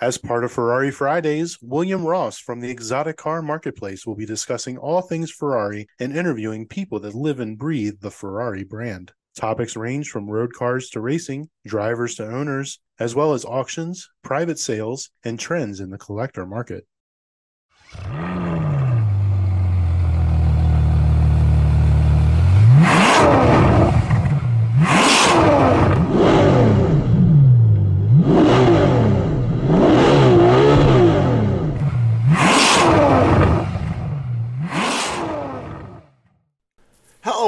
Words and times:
As 0.00 0.16
part 0.16 0.44
of 0.44 0.52
Ferrari 0.52 0.90
Fridays, 0.90 1.58
William 1.60 2.06
Ross 2.06 2.38
from 2.38 2.60
the 2.60 2.70
Exotic 2.70 3.18
Car 3.18 3.42
Marketplace 3.42 4.06
will 4.06 4.14
be 4.14 4.24
discussing 4.24 4.78
all 4.78 5.02
things 5.02 5.30
Ferrari 5.30 5.88
and 5.98 6.16
interviewing 6.16 6.66
people 6.66 6.98
that 7.00 7.14
live 7.14 7.38
and 7.38 7.58
breathe 7.58 8.00
the 8.00 8.10
Ferrari 8.10 8.64
brand. 8.64 9.12
Topics 9.36 9.76
range 9.76 10.08
from 10.08 10.30
road 10.30 10.54
cars 10.54 10.88
to 10.90 11.02
racing, 11.02 11.50
drivers 11.66 12.14
to 12.14 12.26
owners, 12.26 12.80
as 12.98 13.14
well 13.14 13.34
as 13.34 13.44
auctions, 13.44 14.08
private 14.22 14.58
sales, 14.58 15.10
and 15.22 15.38
trends 15.38 15.80
in 15.80 15.90
the 15.90 15.98
collector 15.98 16.46
market. 16.46 16.86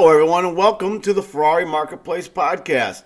Hello, 0.03 0.11
everyone, 0.11 0.43
and 0.43 0.57
welcome 0.57 0.99
to 0.99 1.13
the 1.13 1.23
Ferrari 1.23 1.63
Marketplace 1.63 2.27
podcast. 2.27 3.03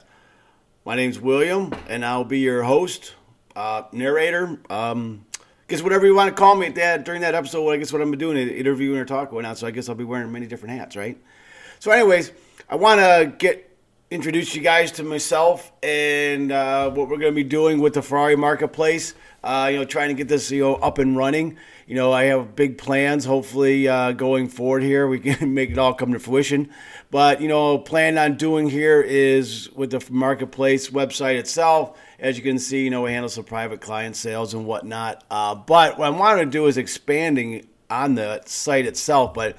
My 0.84 0.96
name's 0.96 1.20
William, 1.20 1.72
and 1.88 2.04
I'll 2.04 2.24
be 2.24 2.40
your 2.40 2.64
host, 2.64 3.14
uh, 3.56 3.84
narrator. 3.92 4.58
Um, 4.72 5.24
guess 5.68 5.84
whatever 5.84 6.08
you 6.08 6.16
want 6.16 6.30
to 6.30 6.36
call 6.36 6.56
me 6.56 6.70
that 6.70 7.06
during 7.06 7.22
that 7.22 7.36
episode. 7.36 7.70
I 7.70 7.78
guess 7.78 7.94
what 7.94 8.02
I'm 8.02 8.18
doing, 8.18 8.36
interviewing 8.36 8.98
or 8.98 9.06
talking 9.06 9.40
now. 9.44 9.54
So 9.54 9.68
I 9.68 9.70
guess 9.70 9.90
I'll 9.90 9.94
be 9.94 10.06
wearing 10.06 10.32
many 10.32 10.48
different 10.48 10.80
hats, 10.80 10.96
right? 10.96 11.20
So, 11.78 11.92
anyways, 11.92 12.32
I 12.68 12.78
want 12.78 13.00
to 13.00 13.32
get 13.38 13.70
introduce 14.10 14.56
you 14.56 14.64
guys 14.64 14.92
to 14.94 15.04
myself 15.04 15.72
and 15.84 16.52
uh, 16.52 16.90
what 16.90 17.10
we're 17.10 17.18
going 17.18 17.32
to 17.32 17.36
be 17.36 17.44
doing 17.44 17.80
with 17.80 17.94
the 17.94 18.02
Ferrari 18.02 18.36
Marketplace. 18.36 19.14
Uh, 19.44 19.70
you 19.72 19.78
know, 19.78 19.86
trying 19.86 20.08
to 20.08 20.16
get 20.16 20.28
this 20.28 20.50
you 20.50 20.64
know 20.64 20.76
up 20.78 20.98
and 20.98 21.16
running. 21.16 21.58
You 21.88 21.96
know, 21.96 22.12
I 22.12 22.26
have 22.26 22.54
big 22.54 22.78
plans. 22.78 23.24
Hopefully, 23.24 23.88
uh, 23.88 24.12
going 24.12 24.50
forward 24.50 24.84
here, 24.84 25.08
we 25.08 25.20
can 25.22 25.54
make 25.56 25.72
it 25.72 25.78
all 25.78 25.94
come 25.94 26.12
to 26.12 26.20
fruition. 26.20 26.70
But 27.12 27.40
you 27.40 27.48
know, 27.48 27.78
plan 27.78 28.18
on 28.18 28.36
doing 28.36 28.70
here 28.70 29.02
is 29.02 29.70
with 29.74 29.92
the 29.92 30.06
marketplace 30.12 30.90
website 30.90 31.36
itself. 31.36 31.98
As 32.20 32.36
you 32.36 32.44
can 32.44 32.60
see, 32.60 32.84
you 32.84 32.90
know, 32.90 33.04
we 33.04 33.12
handle 33.12 33.30
some 33.30 33.46
private 33.46 33.80
client 33.80 34.18
sales 34.18 34.54
and 34.54 34.66
whatnot. 34.66 35.24
Uh, 35.32 35.56
but 35.56 35.98
what 35.98 36.08
I 36.08 36.10
want 36.10 36.42
to 36.42 36.46
do 36.46 36.66
is 36.66 36.78
expanding 36.78 37.68
on 37.90 38.16
the 38.16 38.42
site 38.46 38.86
itself. 38.86 39.34
But 39.34 39.56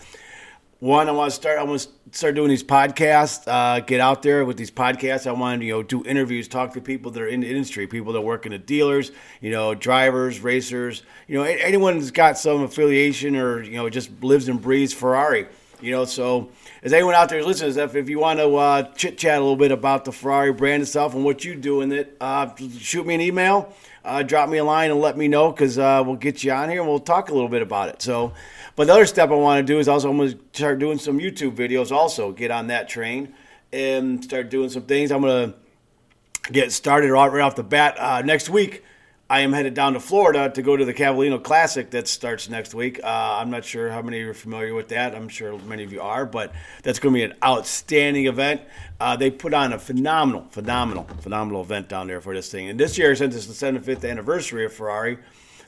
one, 0.81 1.09
I 1.09 1.13
want 1.13 1.31
to 1.31 1.35
start. 1.35 1.59
I 1.59 1.65
want 1.65 1.81
to 1.81 2.17
start 2.17 2.37
doing 2.37 2.49
these 2.49 2.63
podcasts. 2.63 3.43
Uh, 3.49 3.81
get 3.81 4.01
out 4.01 4.23
there 4.23 4.45
with 4.45 4.57
these 4.57 4.71
podcasts. 4.71 5.27
I 5.27 5.33
want 5.33 5.61
to 5.61 5.67
you 5.67 5.73
know 5.73 5.83
do 5.83 6.05
interviews, 6.05 6.47
talk 6.47 6.73
to 6.75 6.81
people 6.81 7.11
that 7.11 7.23
are 7.23 7.27
in 7.27 7.41
the 7.41 7.49
industry, 7.49 7.89
people 7.89 8.13
that 8.13 8.21
work 8.21 8.47
in 8.47 8.53
the 8.53 8.59
dealers, 8.59 9.11
you 9.41 9.51
know, 9.51 9.75
drivers, 9.75 10.41
racers, 10.41 11.03
you 11.27 11.37
know, 11.37 11.43
anyone 11.43 11.99
that's 11.99 12.13
got 12.13 12.39
some 12.39 12.63
affiliation 12.63 13.35
or 13.35 13.63
you 13.63 13.77
know 13.77 13.91
just 13.91 14.23
lives 14.23 14.49
and 14.49 14.63
breathes 14.63 14.93
Ferrari. 14.93 15.47
You 15.81 15.93
know, 15.93 16.05
so 16.05 16.51
as 16.83 16.93
anyone 16.93 17.15
out 17.15 17.29
there 17.29 17.43
listening, 17.43 17.77
if, 17.77 17.95
if 17.97 18.09
you 18.09 18.19
want 18.19 18.39
to 18.39 18.57
uh, 18.57 18.83
chit 18.95 19.19
chat 19.19 19.39
a 19.39 19.41
little 19.41 19.57
bit 19.57 19.73
about 19.73 20.05
the 20.05 20.13
Ferrari 20.13 20.53
brand 20.53 20.83
itself 20.83 21.15
and 21.15 21.25
what 21.25 21.45
you 21.45 21.55
do 21.55 21.81
in 21.81 21.93
it, 21.93 22.17
uh, 22.21 22.55
shoot 22.79 23.07
me 23.07 23.15
an 23.15 23.21
email, 23.21 23.73
uh, 24.05 24.23
drop 24.23 24.49
me 24.49 24.59
a 24.59 24.65
line, 24.65 24.91
and 24.91 25.01
let 25.01 25.17
me 25.17 25.29
know 25.29 25.51
because 25.51 25.79
uh, 25.79 26.03
we'll 26.07 26.17
get 26.17 26.45
you 26.45 26.53
on 26.53 26.69
here 26.69 26.81
and 26.81 26.89
we'll 26.89 27.01
talk 27.01 27.31
a 27.31 27.35
little 27.35 27.49
bit 27.49 27.63
about 27.63 27.89
it. 27.89 28.03
So. 28.03 28.33
But 28.79 28.87
the 28.87 28.93
other 28.93 29.07
step 29.07 29.31
I 29.31 29.35
want 29.35 29.59
to 29.67 29.73
do 29.73 29.81
is 29.81 29.89
also 29.89 30.09
I'm 30.09 30.19
going 30.19 30.31
to 30.31 30.39
start 30.53 30.79
doing 30.79 30.99
some 30.99 31.19
YouTube 31.19 31.57
videos. 31.57 31.91
Also, 31.91 32.31
get 32.31 32.53
on 32.53 32.69
that 32.69 32.89
train 32.89 33.35
and 33.73 34.23
start 34.23 34.51
doing 34.51 34.71
some 34.71 34.85
things. 34.85 35.11
I'm 35.11 35.23
going 35.23 35.53
to 35.53 36.53
get 36.53 36.71
started 36.71 37.11
right, 37.11 37.27
right 37.27 37.43
off 37.43 37.57
the 37.57 37.65
bat 37.65 37.97
uh, 37.99 38.23
next 38.23 38.49
week. 38.49 38.85
I 39.31 39.41
am 39.41 39.53
headed 39.53 39.75
down 39.75 39.93
to 39.93 40.01
Florida 40.01 40.49
to 40.49 40.63
go 40.63 40.75
to 40.75 40.87
the 40.87 40.95
Cavallino 40.95 41.43
Classic 41.43 41.91
that 41.91 42.09
starts 42.09 42.49
next 42.49 42.75
week. 42.75 42.99
Uh, 43.05 43.07
I'm 43.07 43.51
not 43.51 43.63
sure 43.63 43.91
how 43.91 44.01
many 44.01 44.21
of 44.21 44.25
you 44.25 44.31
are 44.31 44.35
familiar 44.35 44.73
with 44.73 44.89
that. 44.89 45.15
I'm 45.15 45.29
sure 45.29 45.59
many 45.59 45.85
of 45.85 45.93
you 45.93 46.01
are, 46.01 46.25
but 46.25 46.55
that's 46.83 46.99
going 46.99 47.15
to 47.15 47.19
be 47.19 47.25
an 47.25 47.35
outstanding 47.45 48.25
event. 48.25 48.63
Uh, 48.99 49.17
they 49.17 49.31
put 49.31 49.53
on 49.53 49.75
a 49.75 49.79
phenomenal, 49.79 50.47
phenomenal, 50.49 51.05
phenomenal 51.21 51.61
event 51.61 51.91
down 51.91 52.07
there 52.07 52.23
for 52.23 52.33
this 52.33 52.51
thing. 52.51 52.71
And 52.71 52.81
this 52.81 52.97
year, 52.97 53.15
since 53.15 53.37
it's 53.37 53.45
the 53.45 53.67
75th 53.67 54.09
anniversary 54.09 54.65
of 54.65 54.73
Ferrari, 54.73 55.19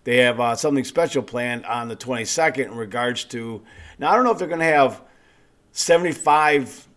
they 0.05 0.17
have 0.19 0.41
uh, 0.41 0.57
something 0.57 0.85
special 0.85 1.23
planned 1.23 1.67
on 1.67 1.89
the 1.89 1.97
22nd 1.97 2.65
in 2.65 2.75
regards 2.75 3.25
to. 3.25 3.61
Now, 3.99 4.11
I 4.11 4.17
don't 4.17 4.25
know 4.25 4.33
if 4.33 4.39
they're 4.39 4.49
going 4.49 4.61
to 4.61 4.65
have 4.65 5.03
75 5.73 6.89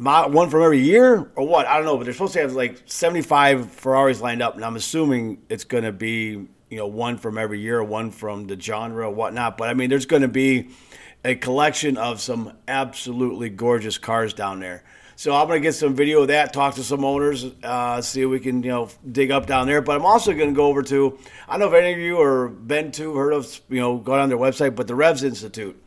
one 0.00 0.50
from 0.50 0.62
every 0.62 0.80
year 0.80 1.30
or 1.34 1.46
what. 1.46 1.66
I 1.66 1.76
don't 1.76 1.84
know, 1.84 1.96
but 1.96 2.04
they're 2.04 2.12
supposed 2.12 2.32
to 2.34 2.40
have 2.40 2.52
like 2.52 2.82
75 2.86 3.70
Ferraris 3.70 4.20
lined 4.20 4.42
up, 4.42 4.54
and 4.56 4.64
I'm 4.64 4.76
assuming 4.76 5.42
it's 5.48 5.64
going 5.64 5.84
to 5.84 5.92
be 5.92 6.46
you 6.70 6.76
know 6.76 6.86
one 6.86 7.18
from 7.18 7.36
every 7.36 7.60
year, 7.60 7.82
one 7.82 8.10
from 8.10 8.46
the 8.46 8.58
genre, 8.58 9.08
or 9.08 9.14
whatnot. 9.14 9.58
But 9.58 9.68
I 9.68 9.74
mean, 9.74 9.90
there's 9.90 10.06
going 10.06 10.22
to 10.22 10.28
be 10.28 10.70
a 11.24 11.34
collection 11.34 11.96
of 11.96 12.20
some 12.20 12.52
absolutely 12.66 13.50
gorgeous 13.50 13.98
cars 13.98 14.32
down 14.32 14.60
there. 14.60 14.84
So 15.16 15.34
I'm 15.34 15.48
gonna 15.48 15.60
get 15.60 15.74
some 15.74 15.94
video 15.94 16.22
of 16.22 16.28
that, 16.28 16.54
talk 16.54 16.76
to 16.76 16.82
some 16.82 17.04
owners, 17.04 17.44
uh, 17.62 18.00
see 18.00 18.22
if 18.22 18.30
we 18.30 18.40
can 18.40 18.62
you 18.62 18.70
know 18.70 18.88
dig 19.12 19.30
up 19.30 19.44
down 19.44 19.66
there. 19.66 19.82
But 19.82 19.96
I'm 19.96 20.06
also 20.06 20.32
gonna 20.32 20.52
go 20.52 20.68
over 20.68 20.82
to 20.84 21.18
I 21.46 21.58
don't 21.58 21.60
know 21.70 21.76
if 21.76 21.82
any 21.82 21.92
of 21.92 21.98
you 21.98 22.18
are 22.22 22.48
been 22.48 22.90
to, 22.92 23.14
heard 23.16 23.34
of, 23.34 23.60
you 23.68 23.80
know, 23.80 23.98
go 23.98 24.14
on 24.14 24.30
their 24.30 24.38
website, 24.38 24.74
but 24.74 24.86
the 24.86 24.94
Revs 24.94 25.22
Institute. 25.22 25.78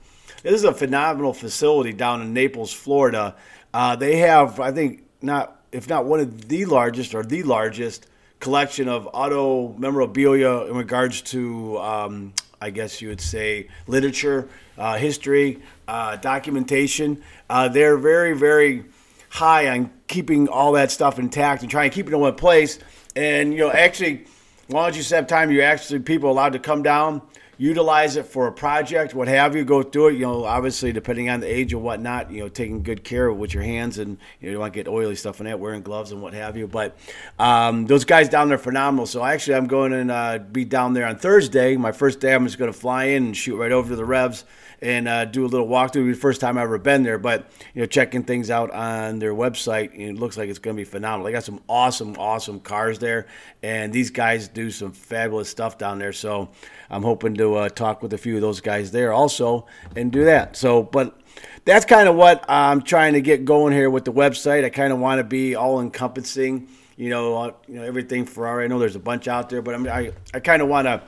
This 0.43 0.53
is 0.53 0.65
a 0.65 0.73
phenomenal 0.73 1.33
facility 1.33 1.93
down 1.93 2.21
in 2.21 2.31
Naples, 2.31 2.71
Florida. 2.71 3.35
Uh, 3.73 3.95
they 3.95 4.17
have, 4.17 4.59
I 4.59 4.71
think, 4.71 5.03
not 5.21 5.59
if 5.71 5.89
not 5.89 6.05
one 6.05 6.19
of 6.19 6.47
the 6.47 6.65
largest 6.65 7.15
or 7.15 7.23
the 7.23 7.43
largest 7.43 8.07
collection 8.39 8.87
of 8.87 9.09
auto 9.13 9.73
memorabilia 9.77 10.65
in 10.65 10.75
regards 10.75 11.21
to, 11.21 11.79
um, 11.79 12.33
I 12.61 12.69
guess 12.69 13.01
you 13.01 13.09
would 13.09 13.21
say, 13.21 13.69
literature, 13.87 14.47
uh, 14.77 14.97
history, 14.97 15.61
uh, 15.87 16.17
documentation. 16.17 17.23
Uh, 17.49 17.69
they're 17.69 17.97
very, 17.97 18.37
very 18.37 18.85
high 19.29 19.69
on 19.69 19.89
keeping 20.07 20.47
all 20.47 20.73
that 20.73 20.91
stuff 20.91 21.17
intact 21.17 21.63
and 21.63 21.71
trying 21.71 21.89
to 21.89 21.95
keep 21.95 22.07
it 22.07 22.13
in 22.13 22.19
one 22.19 22.35
place. 22.35 22.77
And 23.15 23.51
you 23.53 23.59
know, 23.59 23.71
actually, 23.71 24.25
as 24.67 24.73
long 24.73 24.89
as 24.89 24.97
you 24.97 25.15
have 25.15 25.25
time, 25.25 25.49
you 25.51 25.61
actually 25.61 25.99
people 25.99 26.29
allowed 26.29 26.53
to 26.53 26.59
come 26.59 26.83
down, 26.83 27.21
utilize 27.57 28.15
it 28.15 28.25
for 28.25 28.47
a 28.47 28.51
project, 28.51 29.13
what 29.13 29.27
have 29.27 29.55
you, 29.55 29.63
go 29.63 29.83
through 29.83 30.09
it. 30.09 30.13
You 30.13 30.21
know, 30.21 30.43
obviously 30.43 30.91
depending 30.91 31.29
on 31.29 31.39
the 31.39 31.47
age 31.47 31.73
or 31.73 31.79
whatnot, 31.79 32.31
you 32.31 32.41
know, 32.41 32.49
taking 32.49 32.83
good 32.83 33.03
care 33.03 33.27
of 33.27 33.37
with 33.37 33.53
your 33.53 33.63
hands 33.63 33.97
and 33.97 34.17
you, 34.39 34.47
know, 34.47 34.47
you 34.47 34.51
don't 34.51 34.61
want 34.61 34.73
to 34.73 34.79
get 34.79 34.87
oily 34.87 35.15
stuff 35.15 35.39
in 35.39 35.45
that, 35.45 35.59
wearing 35.59 35.81
gloves 35.81 36.11
and 36.11 36.21
what 36.21 36.33
have 36.33 36.57
you. 36.57 36.67
But 36.67 36.97
um, 37.39 37.85
those 37.85 38.05
guys 38.05 38.29
down 38.29 38.49
there 38.49 38.57
phenomenal. 38.57 39.05
So 39.05 39.23
actually, 39.23 39.55
I'm 39.55 39.67
going 39.67 39.91
to 40.07 40.13
uh, 40.13 40.37
be 40.39 40.65
down 40.65 40.93
there 40.93 41.05
on 41.05 41.17
Thursday. 41.17 41.77
My 41.77 41.91
first 41.91 42.19
day, 42.19 42.33
I'm 42.33 42.45
just 42.45 42.57
going 42.57 42.71
to 42.71 42.77
fly 42.77 43.05
in 43.05 43.25
and 43.25 43.37
shoot 43.37 43.57
right 43.57 43.71
over 43.71 43.89
to 43.89 43.95
the 43.95 44.05
Revs 44.05 44.45
and 44.83 45.07
uh, 45.07 45.23
do 45.23 45.45
a 45.45 45.47
little 45.47 45.67
walkthrough. 45.67 46.11
The 46.11 46.13
first 46.13 46.41
time 46.41 46.57
I've 46.57 46.65
ever 46.65 46.77
been 46.77 47.03
there, 47.03 47.17
but 47.17 47.49
you 47.73 47.81
know, 47.81 47.85
checking 47.85 48.23
things 48.23 48.51
out 48.51 48.69
on 48.71 49.17
their 49.19 49.33
website, 49.33 49.97
it 49.97 50.15
looks 50.15 50.37
like 50.37 50.49
it's 50.49 50.59
going 50.59 50.75
to 50.75 50.81
be 50.81 50.83
phenomenal. 50.83 51.25
They 51.25 51.31
got 51.31 51.45
some 51.45 51.61
awesome, 51.69 52.15
awesome 52.19 52.59
cars 52.59 52.99
there, 52.99 53.27
and 53.63 53.93
these 53.93 54.11
guys 54.11 54.49
do 54.49 54.69
some 54.69 54.91
fabulous 54.91 55.49
stuff 55.49 55.77
down 55.77 55.99
there. 55.99 56.11
So 56.11 56.49
I'm 56.89 57.01
hoping 57.01 57.33
to 57.35 57.55
uh, 57.55 57.69
talk 57.69 58.03
with 58.03 58.11
a 58.13 58.17
few 58.17 58.35
of 58.35 58.41
those 58.41 58.59
guys 58.59 58.91
there 58.91 59.13
also 59.13 59.65
and 59.95 60.11
do 60.11 60.25
that. 60.25 60.57
So, 60.57 60.83
but 60.83 61.17
that's 61.63 61.85
kind 61.85 62.09
of 62.09 62.15
what 62.15 62.43
I'm 62.49 62.81
trying 62.81 63.13
to 63.13 63.21
get 63.21 63.45
going 63.45 63.73
here 63.73 63.89
with 63.89 64.03
the 64.03 64.13
website. 64.13 64.65
I 64.65 64.69
kind 64.69 64.91
of 64.91 64.99
want 64.99 65.19
to 65.19 65.23
be 65.23 65.55
all 65.55 65.79
encompassing. 65.79 66.67
You 66.97 67.09
know, 67.09 67.37
uh, 67.37 67.51
you 67.67 67.75
know 67.75 67.83
everything 67.83 68.25
Ferrari. 68.25 68.65
I 68.65 68.67
know 68.67 68.79
there's 68.79 68.97
a 68.97 68.99
bunch 68.99 69.27
out 69.29 69.49
there, 69.49 69.61
but 69.61 69.73
I 69.73 69.77
mean, 69.77 69.91
I, 69.91 70.11
I 70.33 70.41
kind 70.41 70.61
of 70.61 70.67
want 70.67 70.87
to 70.87 71.01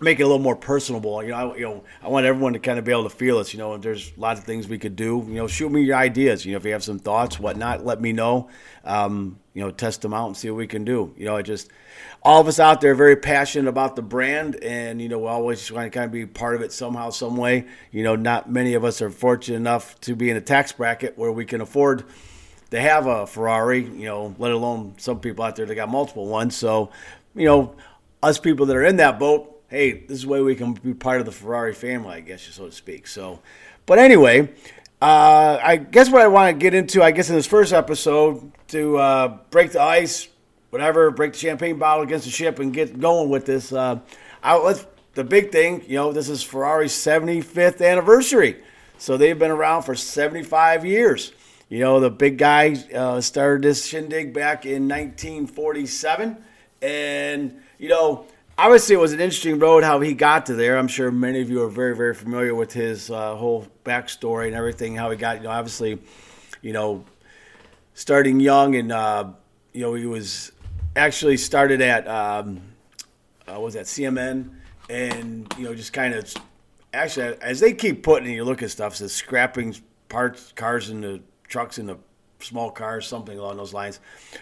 make 0.00 0.18
it 0.18 0.22
a 0.22 0.26
little 0.26 0.42
more 0.42 0.56
personable. 0.56 1.22
You 1.22 1.30
know, 1.30 1.52
I, 1.52 1.56
you 1.56 1.64
know, 1.64 1.84
I 2.02 2.08
want 2.08 2.26
everyone 2.26 2.54
to 2.54 2.58
kind 2.58 2.78
of 2.78 2.84
be 2.84 2.92
able 2.92 3.04
to 3.04 3.10
feel 3.10 3.38
us. 3.38 3.52
You 3.52 3.58
know, 3.58 3.76
there's 3.76 4.16
lots 4.16 4.40
of 4.40 4.46
things 4.46 4.66
we 4.66 4.78
could 4.78 4.96
do. 4.96 5.24
You 5.28 5.34
know, 5.34 5.46
shoot 5.46 5.70
me 5.70 5.82
your 5.82 5.96
ideas. 5.96 6.44
You 6.44 6.52
know, 6.52 6.58
if 6.58 6.64
you 6.64 6.72
have 6.72 6.82
some 6.82 6.98
thoughts, 6.98 7.38
whatnot, 7.38 7.84
let 7.84 8.00
me 8.00 8.12
know. 8.12 8.48
Um, 8.84 9.38
you 9.52 9.62
know, 9.62 9.70
test 9.70 10.02
them 10.02 10.14
out 10.14 10.26
and 10.26 10.36
see 10.36 10.48
what 10.48 10.56
we 10.56 10.66
can 10.66 10.84
do. 10.84 11.12
You 11.16 11.26
know, 11.26 11.36
I 11.36 11.42
just 11.42 11.70
all 12.22 12.40
of 12.40 12.48
us 12.48 12.58
out 12.58 12.80
there 12.80 12.92
are 12.92 12.94
very 12.96 13.16
passionate 13.16 13.68
about 13.68 13.96
the 13.96 14.02
brand, 14.02 14.56
and 14.62 15.00
you 15.02 15.08
know, 15.08 15.18
we 15.18 15.26
always 15.26 15.70
want 15.70 15.90
to 15.90 15.90
kind 15.90 16.06
of 16.06 16.12
be 16.12 16.26
part 16.26 16.54
of 16.54 16.62
it 16.62 16.72
somehow, 16.72 17.10
some 17.10 17.36
way. 17.36 17.66
You 17.90 18.02
know, 18.02 18.16
not 18.16 18.50
many 18.50 18.74
of 18.74 18.84
us 18.84 19.02
are 19.02 19.10
fortunate 19.10 19.56
enough 19.56 20.00
to 20.02 20.14
be 20.14 20.30
in 20.30 20.36
a 20.36 20.40
tax 20.40 20.72
bracket 20.72 21.18
where 21.18 21.32
we 21.32 21.44
can 21.44 21.60
afford 21.60 22.04
to 22.70 22.80
have 22.80 23.06
a 23.06 23.26
Ferrari. 23.26 23.82
You 23.82 24.06
know, 24.06 24.34
let 24.38 24.52
alone 24.52 24.94
some 24.96 25.20
people 25.20 25.44
out 25.44 25.56
there 25.56 25.66
that 25.66 25.74
got 25.74 25.88
multiple 25.90 26.26
ones. 26.26 26.56
So, 26.56 26.90
you 27.34 27.46
know, 27.46 27.74
us 28.22 28.38
people 28.38 28.66
that 28.66 28.76
are 28.76 28.84
in 28.84 28.96
that 28.96 29.18
boat 29.18 29.59
hey, 29.70 29.92
this 29.92 30.18
is 30.18 30.26
way 30.26 30.42
we 30.42 30.56
can 30.56 30.72
be 30.74 30.92
part 30.92 31.20
of 31.20 31.26
the 31.26 31.32
Ferrari 31.32 31.72
family, 31.72 32.10
I 32.10 32.20
guess, 32.20 32.42
so 32.42 32.66
to 32.66 32.72
speak. 32.72 33.06
So, 33.06 33.40
but 33.86 33.98
anyway, 33.98 34.52
uh, 35.00 35.58
I 35.62 35.76
guess 35.76 36.10
what 36.10 36.22
I 36.22 36.26
want 36.26 36.54
to 36.54 36.58
get 36.60 36.74
into, 36.74 37.02
I 37.02 37.12
guess, 37.12 37.30
in 37.30 37.36
this 37.36 37.46
first 37.46 37.72
episode 37.72 38.52
to 38.68 38.98
uh, 38.98 39.38
break 39.50 39.70
the 39.72 39.80
ice, 39.80 40.28
whatever, 40.70 41.10
break 41.12 41.32
the 41.32 41.38
champagne 41.38 41.78
bottle 41.78 42.02
against 42.02 42.24
the 42.24 42.32
ship 42.32 42.58
and 42.58 42.74
get 42.74 42.98
going 42.98 43.30
with 43.30 43.46
this. 43.46 43.72
Uh, 43.72 44.00
I, 44.42 44.74
the 45.14 45.24
big 45.24 45.52
thing, 45.52 45.84
you 45.86 45.94
know, 45.96 46.12
this 46.12 46.28
is 46.28 46.42
Ferrari's 46.42 46.92
75th 46.92 47.80
anniversary. 47.80 48.62
So 48.98 49.16
they've 49.16 49.38
been 49.38 49.50
around 49.52 49.84
for 49.84 49.94
75 49.94 50.84
years. 50.84 51.32
You 51.68 51.78
know, 51.78 52.00
the 52.00 52.10
big 52.10 52.38
guy 52.38 52.74
uh, 52.92 53.20
started 53.20 53.62
this 53.62 53.86
shindig 53.86 54.34
back 54.34 54.66
in 54.66 54.88
1947. 54.88 56.36
And 56.82 57.60
you 57.78 57.88
know, 57.88 58.26
obviously 58.58 58.94
it 58.94 58.98
was 58.98 59.12
an 59.12 59.20
interesting 59.20 59.58
road 59.58 59.84
how 59.84 60.00
he 60.00 60.14
got 60.14 60.46
to 60.46 60.54
there. 60.54 60.78
I'm 60.78 60.88
sure 60.88 61.10
many 61.10 61.40
of 61.40 61.50
you 61.50 61.62
are 61.62 61.68
very, 61.68 61.96
very 61.96 62.14
familiar 62.14 62.54
with 62.54 62.72
his 62.72 63.10
uh, 63.10 63.36
whole 63.36 63.66
backstory 63.84 64.46
and 64.46 64.56
everything, 64.56 64.94
how 64.94 65.10
he 65.10 65.16
got, 65.16 65.38
you 65.38 65.44
know, 65.44 65.50
obviously, 65.50 65.98
you 66.62 66.72
know, 66.72 67.04
starting 67.94 68.40
young 68.40 68.76
and, 68.76 68.92
uh, 68.92 69.30
you 69.72 69.82
know, 69.82 69.94
he 69.94 70.06
was 70.06 70.52
actually 70.96 71.36
started 71.36 71.80
at, 71.80 72.06
um, 72.08 72.60
uh, 73.46 73.58
was 73.58 73.74
that 73.74 73.86
CMN 73.86 74.50
and, 74.88 75.52
you 75.56 75.64
know, 75.64 75.74
just 75.74 75.92
kind 75.92 76.14
of, 76.14 76.32
actually, 76.92 77.36
as 77.40 77.60
they 77.60 77.72
keep 77.72 78.02
putting, 78.02 78.32
you 78.32 78.44
look 78.44 78.62
at 78.62 78.70
stuff, 78.70 78.96
says 78.96 79.12
scrapping 79.12 79.76
parts, 80.08 80.52
cars 80.52 80.90
into 80.90 81.22
trucks 81.48 81.78
into 81.78 81.98
small 82.38 82.70
cars, 82.70 83.06
something 83.06 83.38
along 83.38 83.56
those 83.56 83.74
lines. 83.74 84.00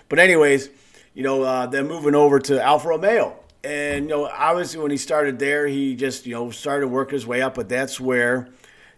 But 0.09 0.19
anyways, 0.19 0.71
you 1.15 1.23
know, 1.23 1.43
uh, 1.43 1.67
then 1.67 1.89
moving 1.89 2.15
over 2.15 2.39
to 2.39 2.63
Alfa 2.63 2.89
Romeo. 2.89 3.37
And, 3.69 4.05
you 4.05 4.17
know, 4.17 4.25
obviously 4.25 4.81
when 4.81 4.91
he 4.91 4.97
started 4.97 5.39
there, 5.39 5.67
he 5.67 5.95
just, 5.95 6.25
you 6.25 6.35
know, 6.35 6.51
started 6.51 6.87
to 6.87 6.89
work 6.89 7.11
his 7.11 7.27
way 7.27 7.43
up. 7.43 7.55
But 7.55 7.69
that's 7.69 8.01
where 8.01 8.49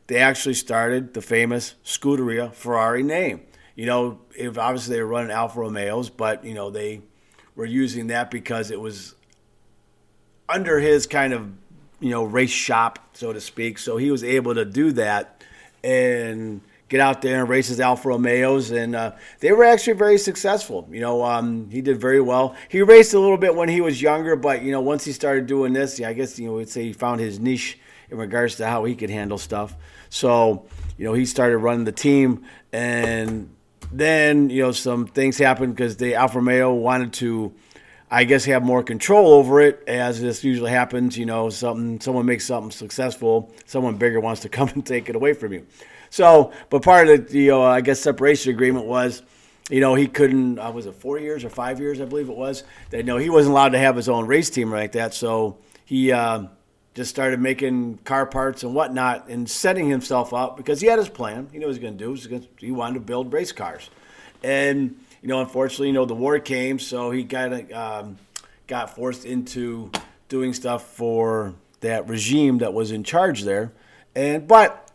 they 0.07 0.19
actually 0.19 0.55
started 0.55 1.13
the 1.13 1.21
famous 1.21 1.75
Scuderia 1.85 2.55
Ferrari 2.55 3.03
name. 3.03 3.41
You 3.75 3.87
know, 3.87 4.21
if 4.37 4.59
obviously 4.59 4.95
they 4.95 5.03
were 5.03 5.09
running 5.09 5.33
Alfa 5.33 5.59
Romeos, 5.59 6.09
but, 6.09 6.45
you 6.45 6.55
know, 6.55 6.71
they 6.71 7.03
were 7.57 7.65
using 7.67 8.07
that 8.09 8.31
because 8.31 8.71
it 8.71 8.81
was 8.81 9.17
under 10.49 10.79
his 10.79 11.05
kind 11.09 11.33
of, 11.33 11.51
you 11.99 12.11
know, 12.11 12.23
race 12.23 12.51
shop, 12.51 13.17
so 13.17 13.33
to 13.33 13.41
speak. 13.41 13.77
So 13.77 13.97
he 13.97 14.13
was 14.13 14.23
able 14.23 14.55
to 14.55 14.65
do 14.65 14.93
that. 14.93 15.43
And, 15.83 16.61
get 16.91 17.01
out 17.01 17.23
there 17.23 17.41
and 17.41 17.49
race 17.49 17.69
his 17.69 17.81
Alfa 17.81 18.09
Romeos, 18.09 18.73
and 18.73 18.95
uh, 18.95 19.13
they 19.39 19.53
were 19.53 19.65
actually 19.65 19.95
very 19.95 20.19
successful. 20.19 20.87
You 20.91 21.01
know, 21.01 21.25
um, 21.25 21.71
he 21.71 21.81
did 21.81 21.99
very 21.99 22.21
well. 22.21 22.57
He 22.69 22.83
raced 22.83 23.15
a 23.15 23.19
little 23.19 23.39
bit 23.39 23.55
when 23.55 23.69
he 23.69 23.81
was 23.81 24.03
younger, 24.03 24.37
but 24.37 24.63
you 24.63 24.73
know, 24.73 24.81
once 24.81 25.05
he 25.05 25.13
started 25.13 25.47
doing 25.47 25.73
this, 25.73 25.99
yeah, 25.99 26.09
I 26.09 26.13
guess 26.13 26.39
you 26.39 26.49
know, 26.49 26.57
we'd 26.57 26.69
say 26.69 26.83
he 26.83 26.93
found 26.93 27.21
his 27.21 27.39
niche 27.39 27.79
in 28.11 28.19
regards 28.19 28.57
to 28.57 28.67
how 28.67 28.85
he 28.85 28.97
could 28.97 29.09
handle 29.09 29.39
stuff. 29.39 29.77
So, 30.11 30.67
you 30.99 31.05
know, 31.05 31.15
he 31.15 31.25
started 31.27 31.59
running 31.59 31.85
the 31.85 31.93
team, 31.93 32.45
and 32.73 33.49
then 33.93 34.51
you 34.51 34.63
know, 34.63 34.73
some 34.73 35.07
things 35.07 35.39
happened 35.39 35.77
because 35.77 35.97
the 35.97 36.17
Alfa 36.17 36.39
Romeo 36.39 36.75
wanted 36.75 37.15
to. 37.15 37.55
I 38.13 38.25
guess 38.25 38.45
have 38.47 38.65
more 38.65 38.83
control 38.83 39.35
over 39.35 39.61
it, 39.61 39.85
as 39.87 40.21
this 40.21 40.43
usually 40.43 40.73
happens. 40.73 41.17
You 41.17 41.27
know, 41.27 41.49
something 41.49 42.01
someone 42.01 42.27
makes 42.27 42.45
something 42.45 42.73
successful, 42.73 43.55
someone 43.67 43.99
bigger 43.99 44.19
wants 44.19 44.41
to 44.41 44.49
come 44.59 44.69
and 44.71 44.85
take 44.85 45.09
it 45.09 45.15
away 45.15 45.33
from 45.33 45.53
you. 45.53 45.65
So, 46.11 46.53
but 46.69 46.83
part 46.83 47.09
of 47.09 47.27
the, 47.27 47.33
the 47.33 47.51
uh, 47.53 47.61
I 47.61 47.81
guess, 47.81 48.01
separation 48.01 48.53
agreement 48.53 48.87
was, 48.87 49.23
you 49.71 49.81
know, 49.81 49.95
he 49.95 50.09
couldn't. 50.09 50.59
Uh, 50.59 50.71
was 50.73 50.87
it 50.87 50.95
four 50.97 51.19
years 51.19 51.45
or 51.45 51.49
five 51.49 51.79
years? 51.79 52.01
I 52.01 52.05
believe 52.05 52.29
it 52.29 52.37
was. 52.37 52.65
That 52.91 52.99
you 52.99 53.03
know 53.05 53.17
he 53.17 53.31
wasn't 53.31 53.53
allowed 53.53 53.71
to 53.71 53.79
have 53.79 53.97
his 53.97 54.09
own 54.09 54.27
race 54.27 54.51
team 54.51 54.71
like 54.71 54.93
that. 54.93 55.15
So 55.15 55.59
he 55.85 56.11
uh, 56.11 56.47
just 56.95 57.11
started 57.11 57.41
making 57.41 57.99
car 57.99 58.27
parts 58.27 58.65
and 58.65 58.75
whatnot 58.75 59.29
and 59.29 59.49
setting 59.49 59.89
himself 59.89 60.35
up 60.35 60.57
because 60.57 60.81
he 60.81 60.89
had 60.89 60.99
his 60.99 61.09
plan. 61.09 61.49
He 61.53 61.59
knew 61.59 61.67
what 61.67 61.77
he 61.77 61.87
was 61.87 62.27
going 62.27 62.41
to 62.41 62.47
do. 62.47 62.49
He 62.59 62.73
wanted 62.73 62.95
to 62.95 63.01
build 63.01 63.33
race 63.33 63.53
cars, 63.53 63.89
and 64.43 64.99
you 65.23 65.29
know, 65.29 65.41
unfortunately, 65.41 65.89
you 65.89 65.93
know, 65.93 66.05
the 66.05 66.15
war 66.15 66.41
came, 66.41 66.81
so 66.81 67.13
he 67.13 67.23
got 67.23 67.73
um, 67.73 68.19
got 68.67 68.97
forced 68.97 69.25
into 69.25 69.93
doing 70.29 70.53
stuff 70.53 70.85
for 70.95 71.55
that 71.81 72.09
regime 72.09 72.59
that 72.59 72.73
was 72.75 72.91
in 72.91 73.05
charge 73.05 73.43
there. 73.43 73.73
And 74.17 74.49
but 74.49 74.90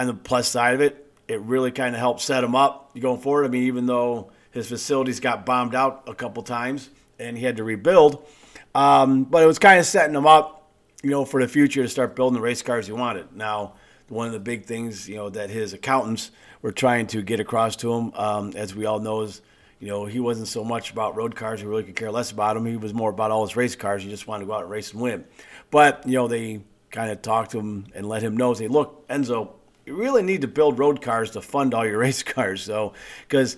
on 0.00 0.06
the 0.06 0.14
plus 0.14 0.48
side 0.48 0.74
of 0.74 0.80
it, 0.80 1.06
it 1.28 1.40
really 1.42 1.70
kind 1.70 1.94
of 1.94 2.00
helped 2.00 2.20
set 2.20 2.42
him 2.42 2.54
up 2.54 2.98
going 2.98 3.20
forward. 3.20 3.44
I 3.44 3.48
mean, 3.48 3.64
even 3.64 3.86
though 3.86 4.32
his 4.50 4.68
facilities 4.68 5.20
got 5.20 5.46
bombed 5.46 5.74
out 5.74 6.04
a 6.06 6.14
couple 6.14 6.42
times 6.42 6.88
and 7.18 7.36
he 7.36 7.44
had 7.44 7.56
to 7.58 7.64
rebuild, 7.64 8.26
um, 8.74 9.24
but 9.24 9.42
it 9.42 9.46
was 9.46 9.58
kind 9.58 9.78
of 9.78 9.86
setting 9.86 10.14
him 10.14 10.26
up, 10.26 10.70
you 11.02 11.10
know, 11.10 11.24
for 11.24 11.40
the 11.40 11.48
future 11.48 11.82
to 11.82 11.88
start 11.88 12.16
building 12.16 12.34
the 12.34 12.40
race 12.40 12.62
cars 12.62 12.86
he 12.86 12.92
wanted. 12.92 13.34
Now, 13.34 13.74
one 14.08 14.26
of 14.26 14.32
the 14.32 14.40
big 14.40 14.64
things, 14.64 15.08
you 15.08 15.16
know, 15.16 15.28
that 15.30 15.50
his 15.50 15.72
accountants 15.72 16.30
were 16.62 16.72
trying 16.72 17.06
to 17.08 17.22
get 17.22 17.38
across 17.38 17.76
to 17.76 17.92
him, 17.92 18.12
um, 18.14 18.52
as 18.56 18.74
we 18.74 18.86
all 18.86 18.98
know, 18.98 19.22
is 19.22 19.42
you 19.80 19.88
know, 19.88 20.04
he 20.04 20.20
wasn't 20.20 20.46
so 20.46 20.62
much 20.62 20.90
about 20.90 21.16
road 21.16 21.34
cars. 21.34 21.60
He 21.60 21.66
really 21.66 21.84
could 21.84 21.96
care 21.96 22.12
less 22.12 22.30
about 22.30 22.54
them. 22.54 22.66
He 22.66 22.76
was 22.76 22.92
more 22.92 23.08
about 23.08 23.30
all 23.30 23.46
his 23.46 23.56
race 23.56 23.74
cars. 23.74 24.02
He 24.02 24.10
just 24.10 24.26
wanted 24.26 24.40
to 24.40 24.46
go 24.46 24.52
out 24.52 24.62
and 24.62 24.70
race 24.70 24.92
and 24.92 25.00
win. 25.00 25.24
But, 25.70 26.06
you 26.06 26.16
know, 26.16 26.28
they 26.28 26.60
kind 26.90 27.10
of 27.10 27.22
talked 27.22 27.52
to 27.52 27.60
him 27.60 27.86
and 27.94 28.06
let 28.06 28.22
him 28.22 28.36
know, 28.36 28.52
say, 28.52 28.68
look, 28.68 29.08
Enzo, 29.08 29.52
you 29.90 29.96
really 29.96 30.22
need 30.22 30.42
to 30.42 30.48
build 30.48 30.78
road 30.78 31.02
cars 31.02 31.32
to 31.32 31.42
fund 31.42 31.74
all 31.74 31.84
your 31.84 31.98
race 32.06 32.22
cars. 32.22 32.62
So, 32.62 32.92
because 33.28 33.56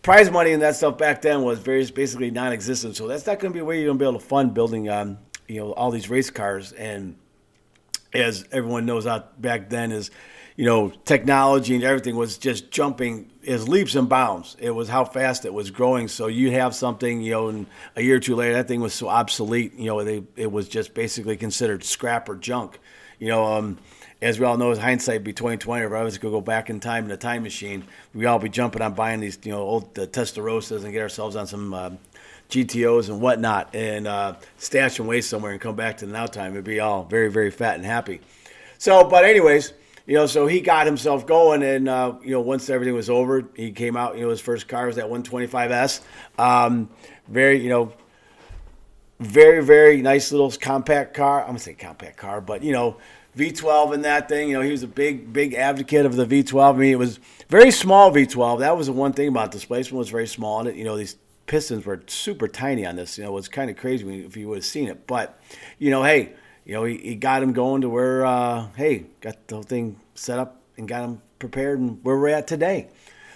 prize 0.00 0.30
money 0.30 0.52
and 0.52 0.62
that 0.62 0.76
stuff 0.76 0.96
back 0.96 1.20
then 1.20 1.42
was 1.42 1.58
very 1.58 1.84
basically 1.90 2.30
non-existent. 2.30 2.96
So 2.96 3.06
that's 3.06 3.26
not 3.26 3.38
going 3.38 3.52
to 3.52 3.54
be 3.54 3.60
a 3.60 3.64
way 3.64 3.76
you're 3.78 3.88
going 3.88 3.98
to 3.98 4.02
be 4.02 4.08
able 4.08 4.18
to 4.18 4.26
fund 4.26 4.54
building, 4.54 4.88
um, 4.88 5.18
you 5.46 5.60
know, 5.60 5.72
all 5.72 5.90
these 5.90 6.08
race 6.08 6.30
cars. 6.30 6.72
And 6.72 7.16
as 8.14 8.46
everyone 8.50 8.86
knows 8.86 9.06
out 9.06 9.40
back 9.42 9.68
then 9.68 9.92
is, 9.92 10.10
you 10.56 10.64
know, 10.64 10.88
technology 11.04 11.74
and 11.74 11.84
everything 11.84 12.16
was 12.16 12.38
just 12.38 12.70
jumping 12.70 13.30
as 13.46 13.68
leaps 13.68 13.94
and 13.94 14.08
bounds. 14.08 14.56
It 14.58 14.70
was 14.70 14.88
how 14.88 15.04
fast 15.04 15.44
it 15.44 15.52
was 15.52 15.70
growing. 15.70 16.08
So 16.08 16.28
you 16.28 16.50
have 16.52 16.74
something, 16.74 17.20
you 17.20 17.32
know, 17.32 17.48
and 17.48 17.66
a 17.94 18.02
year 18.02 18.16
or 18.16 18.20
two 18.20 18.34
later, 18.34 18.54
that 18.54 18.68
thing 18.68 18.80
was 18.80 18.94
so 18.94 19.08
obsolete. 19.08 19.74
You 19.74 19.86
know, 19.88 20.02
they, 20.02 20.22
it 20.34 20.50
was 20.50 20.66
just 20.66 20.94
basically 20.94 21.36
considered 21.36 21.84
scrap 21.84 22.30
or 22.30 22.36
junk. 22.36 22.80
You 23.18 23.28
know, 23.28 23.44
um, 23.44 23.78
as 24.20 24.40
we 24.40 24.46
all 24.46 24.56
know, 24.56 24.74
hindsight 24.74 25.22
be 25.22 25.32
twenty 25.32 25.56
twenty. 25.56 25.86
If 25.86 25.92
I 25.92 26.02
was 26.02 26.18
going 26.18 26.32
to 26.32 26.38
go 26.38 26.40
back 26.40 26.70
in 26.70 26.80
time 26.80 27.04
in 27.04 27.10
a 27.10 27.16
time 27.16 27.42
machine, 27.42 27.84
we 28.14 28.26
all 28.26 28.38
be 28.38 28.48
jumping 28.48 28.82
on 28.82 28.94
buying 28.94 29.20
these, 29.20 29.38
you 29.44 29.52
know, 29.52 29.60
old 29.60 29.98
uh, 29.98 30.02
and 30.02 30.92
get 30.92 31.00
ourselves 31.00 31.36
on 31.36 31.46
some 31.46 31.72
uh, 31.72 31.90
GTOs 32.50 33.10
and 33.10 33.20
whatnot, 33.20 33.74
and 33.74 34.06
uh, 34.08 34.34
stash 34.56 34.96
them 34.96 35.06
away 35.06 35.20
somewhere 35.20 35.52
and 35.52 35.60
come 35.60 35.76
back 35.76 35.98
to 35.98 36.06
the 36.06 36.12
now 36.12 36.26
time. 36.26 36.52
It'd 36.52 36.64
be 36.64 36.80
all 36.80 37.04
very, 37.04 37.30
very 37.30 37.50
fat 37.50 37.76
and 37.76 37.84
happy. 37.84 38.20
So, 38.78 39.04
but 39.04 39.24
anyways, 39.24 39.72
you 40.06 40.14
know, 40.14 40.26
so 40.26 40.46
he 40.46 40.60
got 40.60 40.86
himself 40.86 41.24
going, 41.24 41.62
and 41.62 41.88
uh, 41.88 42.14
you 42.22 42.32
know, 42.32 42.40
once 42.40 42.68
everything 42.70 42.94
was 42.94 43.10
over, 43.10 43.44
he 43.54 43.70
came 43.70 43.96
out. 43.96 44.16
You 44.16 44.22
know, 44.22 44.30
his 44.30 44.40
first 44.40 44.66
car 44.66 44.86
was 44.86 44.96
that 44.96 45.06
125S. 45.06 46.00
Um, 46.38 46.88
very, 47.28 47.62
you 47.62 47.68
know, 47.68 47.92
very, 49.20 49.62
very 49.62 50.02
nice 50.02 50.32
little 50.32 50.50
compact 50.50 51.14
car. 51.14 51.42
I'm 51.42 51.48
gonna 51.48 51.58
say 51.60 51.74
compact 51.74 52.16
car, 52.16 52.40
but 52.40 52.64
you 52.64 52.72
know 52.72 52.96
V12 53.38 53.94
in 53.94 54.02
that 54.02 54.28
thing. 54.28 54.48
You 54.48 54.54
know, 54.54 54.62
he 54.62 54.72
was 54.72 54.82
a 54.82 54.88
big, 54.88 55.32
big 55.32 55.54
advocate 55.54 56.04
of 56.04 56.16
the 56.16 56.26
V12. 56.26 56.74
I 56.74 56.76
mean, 56.76 56.92
it 56.92 56.98
was 56.98 57.20
very 57.48 57.70
small 57.70 58.10
V12. 58.10 58.58
That 58.58 58.76
was 58.76 58.88
the 58.88 58.92
one 58.92 59.12
thing 59.12 59.28
about 59.28 59.52
displacement 59.52 59.98
was 59.98 60.10
very 60.10 60.26
small. 60.26 60.60
And 60.60 60.68
it, 60.68 60.74
you 60.74 60.84
know, 60.84 60.96
these 60.96 61.16
pistons 61.46 61.86
were 61.86 62.02
super 62.08 62.48
tiny 62.48 62.84
on 62.84 62.96
this. 62.96 63.16
You 63.16 63.24
know, 63.24 63.30
it 63.30 63.34
was 63.34 63.48
kind 63.48 63.70
of 63.70 63.76
crazy 63.76 64.24
if 64.24 64.36
you 64.36 64.48
would 64.48 64.58
have 64.58 64.64
seen 64.64 64.88
it. 64.88 65.06
But, 65.06 65.40
you 65.78 65.90
know, 65.90 66.02
hey, 66.02 66.32
you 66.64 66.74
know, 66.74 66.84
he, 66.84 66.98
he 66.98 67.14
got 67.14 67.42
him 67.42 67.52
going 67.52 67.82
to 67.82 67.88
where, 67.88 68.26
uh, 68.26 68.66
hey, 68.76 69.06
got 69.20 69.46
the 69.46 69.54
whole 69.54 69.62
thing 69.62 70.00
set 70.16 70.40
up 70.40 70.60
and 70.76 70.88
got 70.88 71.04
him 71.04 71.22
prepared 71.38 71.78
and 71.78 72.04
where 72.04 72.18
we're 72.18 72.28
at 72.28 72.48
today. 72.48 72.88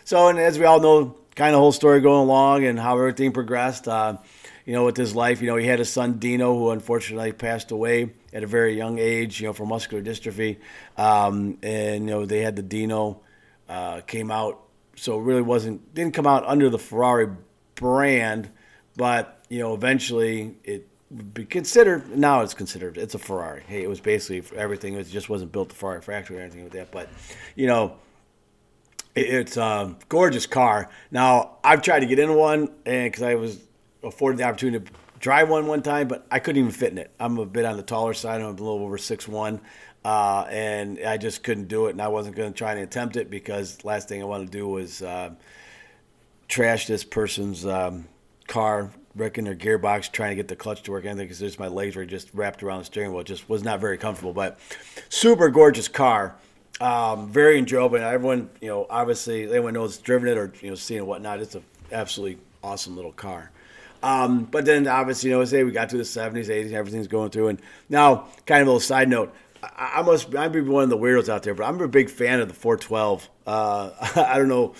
So, 0.04 0.28
and 0.28 0.38
as 0.38 0.58
we 0.58 0.64
all 0.64 0.80
know, 0.80 1.16
kind 1.36 1.54
of 1.54 1.60
whole 1.60 1.72
story 1.72 2.00
going 2.00 2.20
along 2.20 2.64
and 2.64 2.78
how 2.78 2.98
everything 2.98 3.32
progressed. 3.32 3.86
Uh, 3.86 4.16
you 4.64 4.72
know, 4.72 4.84
with 4.84 4.96
his 4.96 5.14
life. 5.14 5.40
You 5.40 5.48
know, 5.48 5.56
he 5.56 5.66
had 5.66 5.80
a 5.80 5.84
son 5.84 6.18
Dino, 6.18 6.56
who 6.56 6.70
unfortunately 6.70 7.32
passed 7.32 7.70
away 7.70 8.12
at 8.32 8.42
a 8.42 8.46
very 8.46 8.76
young 8.76 8.98
age. 8.98 9.40
You 9.40 9.48
know, 9.48 9.52
from 9.52 9.68
muscular 9.68 10.02
dystrophy, 10.02 10.58
um, 10.96 11.58
and 11.62 12.04
you 12.04 12.10
know 12.10 12.26
they 12.26 12.40
had 12.40 12.56
the 12.56 12.62
Dino 12.62 13.20
uh, 13.68 14.00
came 14.02 14.30
out. 14.30 14.60
So 14.96 15.18
it 15.18 15.22
really 15.22 15.42
wasn't 15.42 15.94
didn't 15.94 16.14
come 16.14 16.26
out 16.26 16.44
under 16.46 16.70
the 16.70 16.78
Ferrari 16.78 17.28
brand, 17.74 18.50
but 18.96 19.44
you 19.48 19.58
know 19.58 19.74
eventually 19.74 20.56
it 20.64 20.88
be 21.34 21.44
considered 21.44 22.16
now 22.16 22.40
it's 22.40 22.54
considered 22.54 22.96
it's 22.96 23.14
a 23.14 23.18
Ferrari. 23.18 23.62
Hey, 23.66 23.82
it 23.82 23.88
was 23.88 24.00
basically 24.00 24.56
everything. 24.56 24.94
It 24.94 25.04
just 25.04 25.28
wasn't 25.28 25.52
built 25.52 25.68
the 25.68 25.74
Ferrari 25.74 26.02
factory 26.02 26.38
or 26.38 26.40
anything 26.40 26.64
like 26.64 26.72
that. 26.72 26.90
But 26.90 27.08
you 27.54 27.66
know, 27.66 27.96
it's 29.14 29.56
a 29.56 29.94
gorgeous 30.08 30.46
car. 30.46 30.88
Now 31.10 31.56
I've 31.64 31.82
tried 31.82 32.00
to 32.00 32.06
get 32.06 32.18
in 32.18 32.34
one, 32.34 32.70
and 32.86 33.10
because 33.10 33.22
I 33.22 33.34
was 33.34 33.58
afforded 34.02 34.38
the 34.38 34.44
opportunity 34.44 34.84
to 34.84 34.92
drive 35.22 35.48
one 35.48 35.66
one 35.66 35.82
time, 35.82 36.08
but 36.08 36.26
I 36.30 36.38
couldn't 36.40 36.60
even 36.60 36.72
fit 36.72 36.92
in 36.92 36.98
it. 36.98 37.10
I'm 37.18 37.38
a 37.38 37.46
bit 37.46 37.64
on 37.64 37.76
the 37.76 37.82
taller 37.82 38.12
side. 38.12 38.40
I'm 38.40 38.48
a 38.48 38.50
little 38.50 38.80
over 38.80 38.98
six 38.98 39.26
one, 39.26 39.60
uh, 40.04 40.44
and 40.50 40.98
I 41.00 41.16
just 41.16 41.42
couldn't 41.42 41.68
do 41.68 41.86
it. 41.86 41.90
And 41.90 42.02
I 42.02 42.08
wasn't 42.08 42.36
going 42.36 42.52
to 42.52 42.58
try 42.58 42.72
and 42.72 42.80
attempt 42.80 43.16
it 43.16 43.30
because 43.30 43.84
last 43.84 44.08
thing 44.08 44.20
I 44.20 44.26
wanted 44.26 44.52
to 44.52 44.58
do 44.58 44.68
was 44.68 45.00
uh, 45.00 45.30
trash 46.48 46.86
this 46.86 47.04
person's 47.04 47.64
um, 47.64 48.06
car, 48.48 48.90
wrecking 49.14 49.44
their 49.44 49.54
gearbox, 49.54 50.10
trying 50.10 50.30
to 50.30 50.36
get 50.36 50.48
the 50.48 50.56
clutch 50.56 50.82
to 50.82 50.90
work. 50.90 51.04
Anything 51.04 51.26
because 51.26 51.38
just 51.38 51.60
my 51.60 51.68
legs 51.68 51.94
were 51.94 52.04
just 52.04 52.28
wrapped 52.34 52.62
around 52.62 52.80
the 52.80 52.84
steering 52.84 53.12
wheel. 53.12 53.20
It 53.20 53.26
just 53.28 53.48
was 53.48 53.62
not 53.62 53.80
very 53.80 53.96
comfortable. 53.96 54.32
But 54.32 54.58
super 55.08 55.48
gorgeous 55.48 55.88
car. 55.88 56.34
Um, 56.80 57.30
very 57.30 57.58
enjoyable. 57.58 57.94
And 57.94 58.04
everyone, 58.04 58.50
you 58.60 58.66
know, 58.66 58.88
obviously 58.90 59.44
anyone 59.44 59.74
knows 59.74 59.98
driven 59.98 60.28
it 60.28 60.36
or 60.36 60.52
you 60.60 60.70
know 60.70 60.74
seen 60.74 60.98
it 60.98 61.06
whatnot. 61.06 61.38
It's 61.38 61.54
an 61.54 61.62
absolutely 61.92 62.42
awesome 62.64 62.96
little 62.96 63.12
car. 63.12 63.51
Um, 64.02 64.44
but 64.44 64.64
then 64.64 64.88
obviously, 64.88 65.30
you 65.30 65.36
know, 65.36 65.44
say 65.44 65.62
we 65.62 65.70
got 65.70 65.90
to 65.90 65.96
the 65.96 66.02
70s, 66.02 66.48
80s, 66.48 66.72
everything's 66.72 67.06
going 67.06 67.30
through. 67.30 67.48
And 67.48 67.62
now, 67.88 68.28
kind 68.46 68.60
of 68.60 68.66
a 68.66 68.70
little 68.70 68.80
side 68.80 69.08
note, 69.08 69.32
I, 69.62 69.92
I 69.96 70.02
must 70.02 70.34
I'd 70.34 70.52
be 70.52 70.60
one 70.60 70.84
of 70.84 70.90
the 70.90 70.98
weirdos 70.98 71.28
out 71.28 71.42
there, 71.42 71.54
but 71.54 71.64
I'm 71.64 71.80
a 71.80 71.88
big 71.88 72.10
fan 72.10 72.40
of 72.40 72.48
the 72.48 72.54
412. 72.54 73.28
Uh, 73.46 73.90
I 74.16 74.38
don't 74.38 74.48
know, 74.48 74.74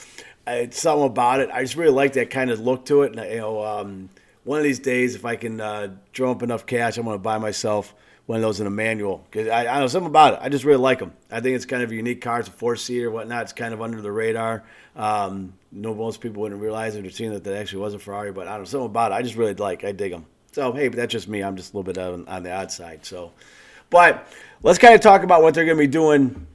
it's 0.46 0.80
something 0.80 1.06
about 1.06 1.40
it. 1.40 1.50
I 1.52 1.62
just 1.62 1.76
really 1.76 1.92
like 1.92 2.14
that 2.14 2.30
kind 2.30 2.50
of 2.50 2.60
look 2.60 2.84
to 2.86 3.02
it. 3.02 3.16
And, 3.16 3.30
you 3.30 3.38
know, 3.38 3.62
um, 3.64 4.08
one 4.44 4.58
of 4.58 4.64
these 4.64 4.80
days, 4.80 5.14
if 5.14 5.24
I 5.24 5.36
can 5.36 5.60
uh, 5.60 5.94
drum 6.12 6.30
up 6.30 6.42
enough 6.42 6.66
cash, 6.66 6.96
I'm 6.96 7.04
going 7.04 7.14
to 7.14 7.22
buy 7.22 7.38
myself 7.38 7.94
one 8.26 8.36
of 8.36 8.42
those 8.42 8.60
in 8.60 8.66
a 8.66 8.70
manual 8.70 9.24
because 9.30 9.48
I, 9.48 9.66
I 9.66 9.80
know 9.80 9.86
something 9.86 10.08
about 10.08 10.34
it. 10.34 10.40
I 10.42 10.48
just 10.48 10.64
really 10.64 10.80
like 10.80 10.98
them. 10.98 11.12
I 11.30 11.40
think 11.40 11.56
it's 11.56 11.64
kind 11.64 11.82
of 11.82 11.90
a 11.90 11.94
unique 11.94 12.20
car. 12.20 12.40
It's 12.40 12.48
a 12.48 12.52
four 12.52 12.76
seater, 12.76 13.10
whatnot. 13.10 13.42
It's 13.42 13.52
kind 13.52 13.74
of 13.74 13.82
under 13.82 14.00
the 14.00 14.12
radar. 14.12 14.64
Um, 14.96 15.54
no, 15.72 15.94
most 15.94 16.20
people 16.20 16.42
wouldn't 16.42 16.60
realize 16.60 16.94
it 16.96 17.06
or 17.06 17.10
seeing 17.10 17.32
that 17.32 17.44
that 17.44 17.56
actually 17.56 17.80
was 17.80 17.94
a 17.94 17.98
Ferrari, 17.98 18.30
but 18.30 18.46
I 18.46 18.52
don't 18.52 18.60
know 18.60 18.66
something 18.66 18.86
about 18.86 19.12
it. 19.12 19.14
I 19.14 19.22
just 19.22 19.36
really 19.36 19.54
like. 19.54 19.84
I 19.84 19.92
dig 19.92 20.12
them. 20.12 20.26
So 20.52 20.72
hey, 20.72 20.88
but 20.88 20.96
that's 20.96 21.12
just 21.12 21.28
me. 21.28 21.42
I'm 21.42 21.56
just 21.56 21.72
a 21.72 21.76
little 21.76 21.90
bit 21.90 21.98
on, 21.98 22.28
on 22.28 22.42
the 22.42 22.52
odd 22.52 22.70
side. 22.70 23.06
So, 23.06 23.32
but 23.88 24.28
let's 24.62 24.78
kind 24.78 24.94
of 24.94 25.00
talk 25.00 25.22
about 25.22 25.42
what 25.42 25.54
they're 25.54 25.64
going 25.64 25.78
to 25.78 25.82
be 25.82 25.86
doing 25.86 26.46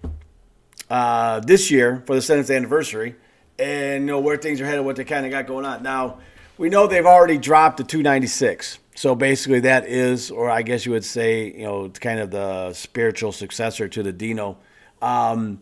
uh, 0.89 1.39
this 1.39 1.71
year 1.71 2.03
for 2.05 2.13
the 2.13 2.21
70th 2.21 2.55
anniversary, 2.55 3.15
and 3.57 4.03
you 4.03 4.07
know 4.07 4.19
where 4.19 4.37
things 4.37 4.61
are 4.61 4.65
headed, 4.65 4.85
what 4.85 4.95
they 4.95 5.03
kind 5.03 5.25
of 5.25 5.31
got 5.31 5.47
going 5.47 5.65
on. 5.65 5.81
Now, 5.81 6.19
we 6.59 6.69
know 6.69 6.85
they've 6.85 7.05
already 7.05 7.39
dropped 7.39 7.77
the 7.77 7.83
296. 7.83 8.79
So 8.95 9.15
basically, 9.15 9.61
that 9.61 9.87
is, 9.87 10.29
or 10.29 10.49
I 10.49 10.61
guess 10.61 10.85
you 10.85 10.91
would 10.91 11.05
say, 11.05 11.51
you 11.51 11.63
know, 11.63 11.85
it's 11.85 11.99
kind 11.99 12.19
of 12.19 12.31
the 12.31 12.73
spiritual 12.73 13.31
successor 13.31 13.87
to 13.87 14.03
the 14.03 14.11
Dino. 14.11 14.57
Um, 15.01 15.61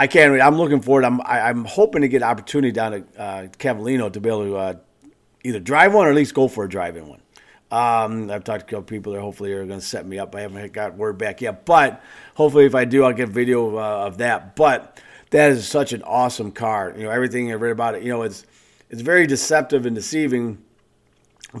I 0.00 0.06
can't. 0.06 0.40
I'm 0.40 0.56
looking 0.56 0.80
forward. 0.80 1.04
I'm. 1.04 1.20
I, 1.20 1.40
am 1.40 1.44
i 1.44 1.50
am 1.50 1.64
hoping 1.66 2.00
to 2.00 2.08
get 2.08 2.22
an 2.22 2.28
opportunity 2.30 2.72
down 2.72 2.92
to 2.92 3.20
uh, 3.20 3.46
Cavallino 3.58 4.10
to 4.10 4.18
be 4.18 4.30
able 4.30 4.44
to 4.44 4.56
uh, 4.56 4.74
either 5.44 5.60
drive 5.60 5.92
one 5.92 6.06
or 6.06 6.08
at 6.08 6.16
least 6.16 6.32
go 6.32 6.48
for 6.48 6.64
a 6.64 6.68
drive-in 6.70 7.06
one. 7.06 7.20
Um, 7.70 8.30
I've 8.30 8.42
talked 8.42 8.60
to 8.60 8.64
a 8.64 8.78
couple 8.78 8.84
people 8.84 9.12
that 9.12 9.20
hopefully 9.20 9.52
are 9.52 9.66
going 9.66 9.78
to 9.78 9.84
set 9.84 10.06
me 10.06 10.18
up. 10.18 10.34
I 10.34 10.40
haven't 10.40 10.72
got 10.72 10.96
word 10.96 11.18
back 11.18 11.42
yet, 11.42 11.66
but 11.66 12.02
hopefully, 12.34 12.64
if 12.64 12.74
I 12.74 12.86
do, 12.86 13.04
I'll 13.04 13.12
get 13.12 13.28
video 13.28 13.76
uh, 13.76 14.06
of 14.06 14.16
that. 14.18 14.56
But 14.56 15.02
that 15.32 15.50
is 15.50 15.68
such 15.68 15.92
an 15.92 16.02
awesome 16.04 16.50
car. 16.50 16.94
You 16.96 17.04
know, 17.04 17.10
everything 17.10 17.50
I 17.52 17.56
read 17.56 17.72
about 17.72 17.94
it. 17.94 18.02
You 18.02 18.08
know, 18.08 18.22
it's 18.22 18.46
it's 18.88 19.02
very 19.02 19.26
deceptive 19.26 19.84
and 19.84 19.94
deceiving 19.94 20.64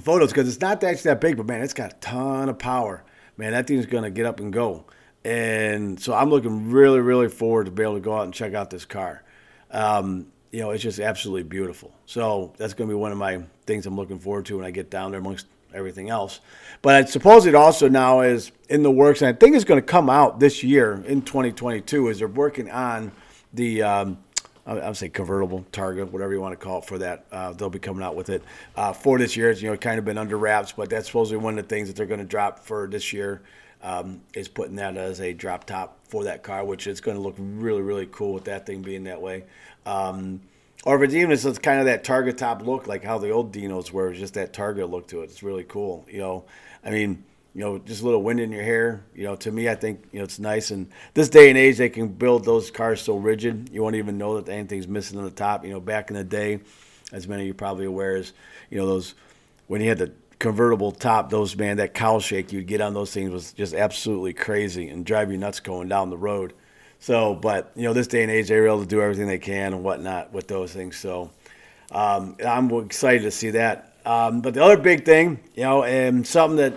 photos 0.00 0.30
because 0.30 0.48
it's 0.48 0.62
not 0.62 0.82
actually 0.82 1.10
that 1.10 1.20
big, 1.20 1.36
but 1.36 1.44
man, 1.44 1.60
it's 1.60 1.74
got 1.74 1.92
a 1.92 1.96
ton 1.96 2.48
of 2.48 2.58
power. 2.58 3.04
Man, 3.36 3.52
that 3.52 3.66
thing's 3.66 3.84
going 3.84 4.04
to 4.04 4.10
get 4.10 4.24
up 4.24 4.40
and 4.40 4.50
go. 4.50 4.86
And 5.24 6.00
so 6.00 6.14
I'm 6.14 6.30
looking 6.30 6.70
really, 6.70 7.00
really 7.00 7.28
forward 7.28 7.66
to 7.66 7.70
be 7.70 7.82
able 7.82 7.94
to 7.94 8.00
go 8.00 8.16
out 8.16 8.24
and 8.24 8.32
check 8.32 8.54
out 8.54 8.70
this 8.70 8.84
car. 8.84 9.22
Um, 9.70 10.26
you 10.50 10.60
know, 10.60 10.70
it's 10.70 10.82
just 10.82 10.98
absolutely 10.98 11.44
beautiful. 11.44 11.92
So 12.06 12.52
that's 12.56 12.74
going 12.74 12.88
to 12.88 12.94
be 12.94 12.98
one 12.98 13.12
of 13.12 13.18
my 13.18 13.42
things 13.66 13.86
I'm 13.86 13.96
looking 13.96 14.18
forward 14.18 14.46
to 14.46 14.56
when 14.56 14.66
I 14.66 14.70
get 14.70 14.90
down 14.90 15.12
there 15.12 15.20
amongst 15.20 15.46
everything 15.72 16.10
else. 16.10 16.40
But 16.82 16.94
I 16.96 17.04
suppose 17.04 17.46
it 17.46 17.54
also 17.54 17.88
now 17.88 18.20
is 18.20 18.50
in 18.68 18.82
the 18.82 18.90
works, 18.90 19.22
and 19.22 19.28
I 19.28 19.38
think 19.38 19.54
it's 19.54 19.64
going 19.64 19.80
to 19.80 19.86
come 19.86 20.10
out 20.10 20.40
this 20.40 20.64
year 20.64 21.02
in 21.06 21.22
2022. 21.22 22.08
Is 22.08 22.18
they're 22.18 22.28
working 22.28 22.70
on 22.70 23.12
the 23.52 23.82
um, 23.82 24.18
I 24.66 24.74
would 24.74 24.96
say 24.96 25.08
convertible 25.08 25.64
Targa, 25.72 26.08
whatever 26.10 26.32
you 26.32 26.40
want 26.40 26.58
to 26.58 26.64
call 26.64 26.78
it 26.78 26.84
for 26.84 26.98
that. 26.98 27.26
Uh, 27.32 27.52
they'll 27.52 27.70
be 27.70 27.78
coming 27.78 28.02
out 28.02 28.14
with 28.14 28.30
it 28.30 28.42
uh, 28.76 28.92
for 28.92 29.18
this 29.18 29.36
year. 29.36 29.50
It's 29.50 29.62
you 29.62 29.70
know 29.70 29.76
kind 29.76 29.98
of 29.98 30.04
been 30.04 30.18
under 30.18 30.38
wraps, 30.38 30.72
but 30.72 30.90
that's 30.90 31.06
supposedly 31.06 31.42
one 31.42 31.58
of 31.58 31.64
the 31.64 31.68
things 31.68 31.88
that 31.88 31.96
they're 31.96 32.06
going 32.06 32.20
to 32.20 32.26
drop 32.26 32.60
for 32.60 32.88
this 32.88 33.12
year. 33.12 33.42
Um, 33.82 34.20
is 34.34 34.46
putting 34.46 34.76
that 34.76 34.98
as 34.98 35.20
a 35.20 35.32
drop 35.32 35.64
top 35.64 36.00
for 36.04 36.24
that 36.24 36.42
car, 36.42 36.64
which 36.64 36.86
is 36.86 37.00
going 37.00 37.16
to 37.16 37.22
look 37.22 37.36
really 37.38 37.80
really 37.80 38.06
cool 38.12 38.34
with 38.34 38.44
that 38.44 38.66
thing 38.66 38.82
being 38.82 39.04
that 39.04 39.22
way. 39.22 39.44
Um, 39.86 40.42
or 40.84 40.96
if 40.96 41.02
it's 41.02 41.14
even 41.14 41.32
it's 41.32 41.58
kind 41.58 41.80
of 41.80 41.86
that 41.86 42.04
Targa 42.04 42.36
top 42.36 42.62
look, 42.62 42.86
like 42.86 43.04
how 43.04 43.18
the 43.18 43.30
old 43.30 43.52
Dinos 43.52 43.90
were, 43.90 44.12
just 44.12 44.34
that 44.34 44.52
Targa 44.52 44.88
look 44.88 45.08
to 45.08 45.20
it. 45.20 45.24
It's 45.24 45.42
really 45.42 45.64
cool. 45.64 46.06
You 46.10 46.18
know, 46.18 46.44
I 46.84 46.90
mean, 46.90 47.24
you 47.54 47.60
know, 47.60 47.78
just 47.78 48.02
a 48.02 48.04
little 48.04 48.22
wind 48.22 48.40
in 48.40 48.50
your 48.50 48.62
hair. 48.62 49.04
You 49.14 49.24
know, 49.24 49.36
to 49.36 49.50
me, 49.50 49.68
I 49.68 49.74
think 49.74 50.04
you 50.12 50.20
know 50.20 50.24
it's 50.24 50.38
nice. 50.38 50.70
And 50.70 50.90
this 51.14 51.28
day 51.28 51.48
and 51.48 51.58
age, 51.58 51.76
they 51.76 51.88
can 51.88 52.08
build 52.08 52.44
those 52.44 52.70
cars 52.70 53.02
so 53.02 53.16
rigid, 53.16 53.70
you 53.72 53.82
won't 53.82 53.96
even 53.96 54.16
know 54.16 54.40
that 54.40 54.50
anything's 54.50 54.88
missing 54.88 55.18
on 55.18 55.24
the 55.24 55.30
top. 55.30 55.64
You 55.64 55.70
know, 55.70 55.80
back 55.80 56.10
in 56.10 56.16
the 56.16 56.24
day, 56.24 56.60
as 57.12 57.28
many 57.28 57.42
of 57.42 57.46
you 57.46 57.54
probably 57.54 57.86
aware, 57.86 58.16
is 58.16 58.32
you 58.70 58.78
know 58.78 58.86
those 58.86 59.14
when 59.66 59.80
you 59.80 59.88
had 59.88 59.98
the 59.98 60.12
convertible 60.40 60.90
top, 60.90 61.30
those 61.30 61.54
man, 61.54 61.76
that 61.76 61.94
cowl 61.94 62.18
shake 62.18 62.50
you'd 62.50 62.66
get 62.66 62.80
on 62.80 62.94
those 62.94 63.12
things 63.12 63.30
was 63.30 63.52
just 63.52 63.74
absolutely 63.74 64.32
crazy 64.32 64.88
and 64.88 65.06
drive 65.06 65.30
you 65.30 65.38
nuts 65.38 65.60
going 65.60 65.88
down 65.88 66.10
the 66.10 66.16
road. 66.16 66.54
So, 66.98 67.34
but 67.34 67.70
you 67.76 67.84
know, 67.84 67.92
this 67.92 68.08
day 68.08 68.22
and 68.22 68.30
age, 68.32 68.48
they're 68.48 68.66
able 68.66 68.80
to 68.80 68.86
do 68.86 69.00
everything 69.00 69.28
they 69.28 69.38
can 69.38 69.72
and 69.72 69.84
whatnot 69.84 70.32
with 70.32 70.48
those 70.48 70.72
things. 70.72 70.96
So, 70.96 71.30
um, 71.92 72.36
I'm 72.44 72.70
excited 72.70 73.22
to 73.22 73.30
see 73.30 73.50
that. 73.50 73.94
Um, 74.04 74.40
but 74.40 74.54
the 74.54 74.64
other 74.64 74.78
big 74.78 75.04
thing, 75.04 75.38
you 75.54 75.62
know, 75.62 75.84
and 75.84 76.26
something 76.26 76.56
that 76.56 76.74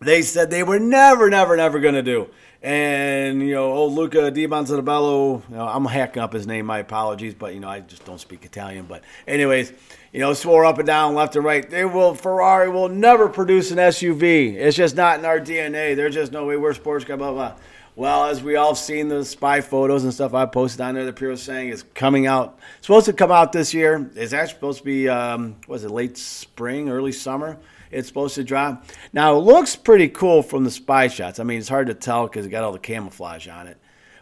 they 0.00 0.22
said 0.22 0.50
they 0.50 0.64
were 0.64 0.80
never, 0.80 1.30
never, 1.30 1.56
never 1.56 1.78
going 1.78 1.94
to 1.94 2.02
do. 2.02 2.28
And, 2.62 3.42
you 3.42 3.54
know, 3.54 3.72
old 3.72 3.94
Luca 3.94 4.30
Di 4.30 4.46
Montebello, 4.46 5.42
you 5.48 5.56
know, 5.56 5.66
I'm 5.66 5.84
hacking 5.84 6.22
up 6.22 6.32
his 6.32 6.46
name, 6.46 6.66
my 6.66 6.78
apologies, 6.78 7.34
but, 7.34 7.54
you 7.54 7.60
know, 7.60 7.68
I 7.68 7.80
just 7.80 8.04
don't 8.04 8.20
speak 8.20 8.44
Italian. 8.44 8.86
But, 8.86 9.02
anyways, 9.26 9.72
you 10.12 10.20
know, 10.20 10.32
swore 10.32 10.64
up 10.64 10.78
and 10.78 10.86
down, 10.86 11.16
left 11.16 11.34
and 11.34 11.44
right. 11.44 11.68
They 11.68 11.84
will, 11.84 12.14
Ferrari 12.14 12.68
will 12.68 12.88
never 12.88 13.28
produce 13.28 13.72
an 13.72 13.78
SUV. 13.78 14.54
It's 14.54 14.76
just 14.76 14.94
not 14.94 15.18
in 15.18 15.24
our 15.24 15.40
DNA. 15.40 15.96
There's 15.96 16.14
just 16.14 16.30
no 16.30 16.46
way 16.46 16.56
we're 16.56 16.72
sports 16.72 17.04
car, 17.04 17.16
blah, 17.16 17.32
blah. 17.32 17.54
Well, 17.96 18.26
as 18.26 18.42
we 18.42 18.56
all've 18.56 18.78
seen 18.78 19.08
the 19.08 19.24
spy 19.24 19.60
photos 19.60 20.04
and 20.04 20.14
stuff 20.14 20.32
I 20.32 20.46
posted 20.46 20.80
on 20.82 20.94
there, 20.94 21.04
the 21.04 21.12
people 21.12 21.36
saying 21.36 21.70
is 21.70 21.82
coming 21.94 22.28
out. 22.28 22.58
supposed 22.80 23.06
to 23.06 23.12
come 23.12 23.32
out 23.32 23.52
this 23.52 23.74
year. 23.74 24.08
It's 24.14 24.32
actually 24.32 24.54
supposed 24.54 24.78
to 24.78 24.84
be, 24.84 25.08
um, 25.08 25.56
was 25.66 25.82
it 25.82 25.90
late 25.90 26.16
spring, 26.16 26.88
early 26.88 27.12
summer? 27.12 27.58
It's 27.92 28.08
supposed 28.08 28.34
to 28.36 28.44
drop. 28.44 28.86
Now 29.12 29.36
it 29.36 29.40
looks 29.40 29.76
pretty 29.76 30.08
cool 30.08 30.42
from 30.42 30.64
the 30.64 30.70
spy 30.70 31.08
shots. 31.08 31.38
I 31.38 31.44
mean, 31.44 31.58
it's 31.58 31.68
hard 31.68 31.88
to 31.88 31.94
tell 31.94 32.26
because 32.26 32.46
it 32.46 32.50
got 32.50 32.64
all 32.64 32.72
the 32.72 32.78
camouflage 32.78 33.48
on 33.48 33.66
it, 33.66 33.78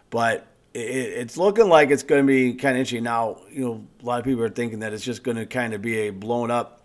but 0.09 0.47
it, 0.73 0.79
it's 0.79 1.37
looking 1.37 1.69
like 1.69 1.89
it's 1.89 2.03
going 2.03 2.25
to 2.25 2.27
be 2.27 2.53
kind 2.53 2.75
of 2.75 2.79
interesting. 2.81 3.03
Now, 3.03 3.41
you 3.49 3.65
know, 3.65 3.87
a 4.01 4.05
lot 4.05 4.19
of 4.19 4.25
people 4.25 4.43
are 4.43 4.49
thinking 4.49 4.79
that 4.79 4.93
it's 4.93 5.03
just 5.03 5.23
going 5.23 5.37
to 5.37 5.45
kind 5.45 5.73
of 5.73 5.81
be 5.81 6.07
a 6.07 6.09
blown 6.11 6.51
up, 6.51 6.83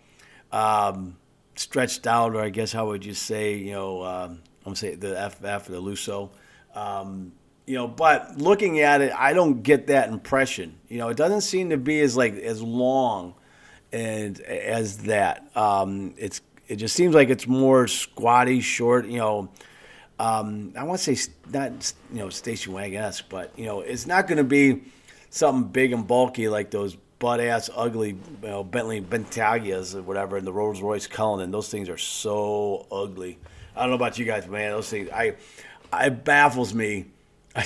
um, 0.51 1.17
stretched 1.55 2.07
out, 2.07 2.35
or 2.35 2.41
I 2.41 2.49
guess 2.49 2.71
how 2.71 2.87
would 2.87 3.05
you 3.05 3.13
say, 3.13 3.55
you 3.55 3.71
know, 3.71 4.03
um, 4.03 4.41
I'm 4.65 4.75
say 4.75 4.95
the 4.95 5.29
FF, 5.29 5.67
the 5.67 5.81
Lusso. 5.81 6.31
Um, 6.75 7.31
you 7.65 7.75
know, 7.75 7.87
but 7.87 8.37
looking 8.37 8.79
at 8.79 9.01
it, 9.01 9.11
I 9.13 9.33
don't 9.33 9.61
get 9.61 9.87
that 9.87 10.09
impression. 10.09 10.77
You 10.87 10.99
know, 10.99 11.09
it 11.09 11.17
doesn't 11.17 11.41
seem 11.41 11.69
to 11.71 11.77
be 11.77 11.99
as 12.01 12.15
like 12.15 12.35
as 12.35 12.61
long 12.61 13.35
and 13.91 14.39
as 14.41 14.99
that. 14.99 15.49
Um, 15.55 16.13
it's 16.17 16.41
it 16.67 16.75
just 16.75 16.95
seems 16.95 17.15
like 17.15 17.29
it's 17.29 17.47
more 17.47 17.87
squatty, 17.87 18.59
short. 18.59 19.07
You 19.07 19.19
know, 19.19 19.49
um, 20.19 20.73
I 20.77 20.83
want 20.83 20.99
to 20.99 21.15
say 21.15 21.31
not 21.51 21.93
you 22.11 22.19
know 22.19 22.29
station 22.29 22.73
wagon 22.73 23.01
esque, 23.01 23.25
but 23.29 23.57
you 23.57 23.65
know 23.65 23.81
it's 23.81 24.05
not 24.05 24.27
going 24.27 24.37
to 24.37 24.43
be 24.43 24.83
something 25.29 25.69
big 25.71 25.93
and 25.93 26.07
bulky 26.07 26.47
like 26.47 26.71
those 26.71 26.95
butt 27.19 27.39
ass 27.39 27.69
ugly 27.75 28.09
you 28.09 28.47
know, 28.47 28.63
Bentley 28.63 29.01
Bentaglias 29.01 29.95
or 29.95 30.01
whatever, 30.01 30.37
and 30.37 30.45
the 30.45 30.53
Rolls 30.53 30.81
Royce 30.81 31.07
Cullinan. 31.07 31.51
Those 31.51 31.69
things 31.69 31.89
are 31.89 31.97
so 31.97 32.85
ugly. 32.91 33.39
I 33.75 33.81
don't 33.81 33.89
know 33.89 33.95
about 33.95 34.19
you 34.19 34.25
guys, 34.25 34.43
but 34.43 34.51
man, 34.51 34.71
those 34.71 34.89
things 34.89 35.09
I 35.13 35.35
it 35.93 36.23
baffles 36.23 36.73
me. 36.73 37.05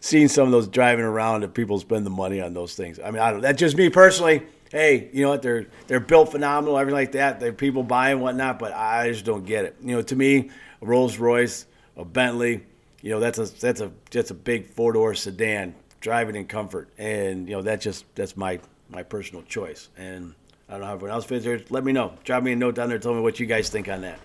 seeing 0.00 0.28
some 0.28 0.46
of 0.46 0.50
those 0.50 0.66
driving 0.66 1.04
around 1.04 1.42
and 1.42 1.52
people 1.52 1.78
spend 1.78 2.06
the 2.06 2.10
money 2.10 2.40
on 2.40 2.54
those 2.54 2.74
things. 2.74 2.98
I 2.98 3.10
mean, 3.10 3.20
I 3.20 3.32
don't. 3.32 3.42
That's 3.42 3.58
just 3.58 3.76
me 3.76 3.90
personally 3.90 4.44
hey, 4.74 5.08
you 5.12 5.22
know 5.22 5.30
what? 5.30 5.40
They're 5.40 5.66
they're 5.86 6.00
built 6.00 6.32
phenomenal, 6.32 6.76
everything 6.76 6.96
like 6.96 7.12
that. 7.12 7.38
They're 7.38 7.52
people 7.52 7.84
buying 7.84 8.20
whatnot, 8.20 8.58
but 8.58 8.72
I 8.74 9.08
just 9.10 9.24
don't 9.24 9.46
get 9.46 9.64
it. 9.64 9.76
You 9.80 9.96
know, 9.96 10.02
to 10.02 10.16
me, 10.16 10.50
a 10.82 10.86
Rolls 10.86 11.16
Royce, 11.16 11.64
a 11.96 12.04
Bentley, 12.04 12.64
you 13.00 13.10
know, 13.10 13.20
that's 13.20 13.38
a 13.38 13.44
that's 13.44 13.80
a 13.80 13.92
that's 14.10 14.30
a 14.32 14.34
big 14.34 14.66
four 14.66 14.92
door 14.92 15.14
sedan 15.14 15.76
driving 16.00 16.34
in 16.34 16.46
comfort, 16.46 16.88
and 16.98 17.48
you 17.48 17.54
know 17.54 17.62
that's 17.62 17.84
just 17.84 18.04
that's 18.16 18.36
my 18.36 18.58
my 18.90 19.04
personal 19.04 19.44
choice. 19.44 19.90
And 19.96 20.34
I 20.68 20.72
don't 20.72 20.80
know 20.80 20.86
how 20.88 20.94
everyone 20.94 21.14
else 21.14 21.24
feels. 21.24 21.70
Let 21.70 21.84
me 21.84 21.92
know. 21.92 22.12
Drop 22.24 22.42
me 22.42 22.52
a 22.52 22.56
note 22.56 22.74
down 22.74 22.88
there. 22.88 22.98
Tell 22.98 23.14
me 23.14 23.20
what 23.20 23.38
you 23.38 23.46
guys 23.46 23.70
think 23.70 23.88
on 23.88 24.02
that. 24.02 24.18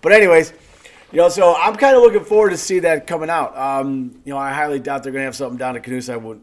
But 0.00 0.12
anyways. 0.12 0.52
You 1.12 1.16
know, 1.16 1.28
so 1.28 1.56
I'm 1.56 1.74
kind 1.74 1.96
of 1.96 2.02
looking 2.02 2.24
forward 2.24 2.50
to 2.50 2.56
see 2.56 2.78
that 2.78 3.08
coming 3.08 3.30
out. 3.30 3.58
Um, 3.58 4.20
you 4.24 4.32
know, 4.32 4.38
I 4.38 4.52
highly 4.52 4.78
doubt 4.78 5.02
they're 5.02 5.10
going 5.10 5.22
to 5.22 5.24
have 5.24 5.34
something 5.34 5.58
down 5.58 5.74
at 5.74 5.82
Canusa. 5.82 6.12
I 6.12 6.16
would 6.16 6.40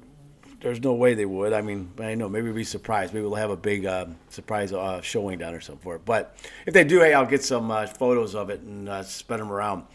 there's 0.59 0.81
no 0.81 0.93
way 0.93 1.13
they 1.13 1.25
would. 1.25 1.53
I 1.53 1.61
mean, 1.61 1.91
I 1.99 2.15
know 2.15 2.29
maybe 2.29 2.45
we'll 2.45 2.55
be 2.55 2.63
surprised. 2.63 3.13
Maybe 3.13 3.25
we'll 3.25 3.35
have 3.35 3.51
a 3.51 3.57
big 3.57 3.85
uh, 3.85 4.07
surprise 4.29 4.73
uh, 4.73 5.01
showing 5.01 5.37
down 5.39 5.53
or 5.53 5.61
something 5.61 5.83
for 5.83 5.95
it. 5.95 6.05
But 6.05 6.35
if 6.65 6.73
they 6.73 6.83
do, 6.83 6.99
hey, 6.99 7.13
I'll 7.13 7.25
get 7.25 7.43
some 7.43 7.69
uh, 7.69 7.85
photos 7.87 8.33
of 8.33 8.49
it 8.49 8.61
and 8.61 8.89
uh, 8.89 9.03
spread 9.03 9.39
them 9.39 9.51
around. 9.51 9.85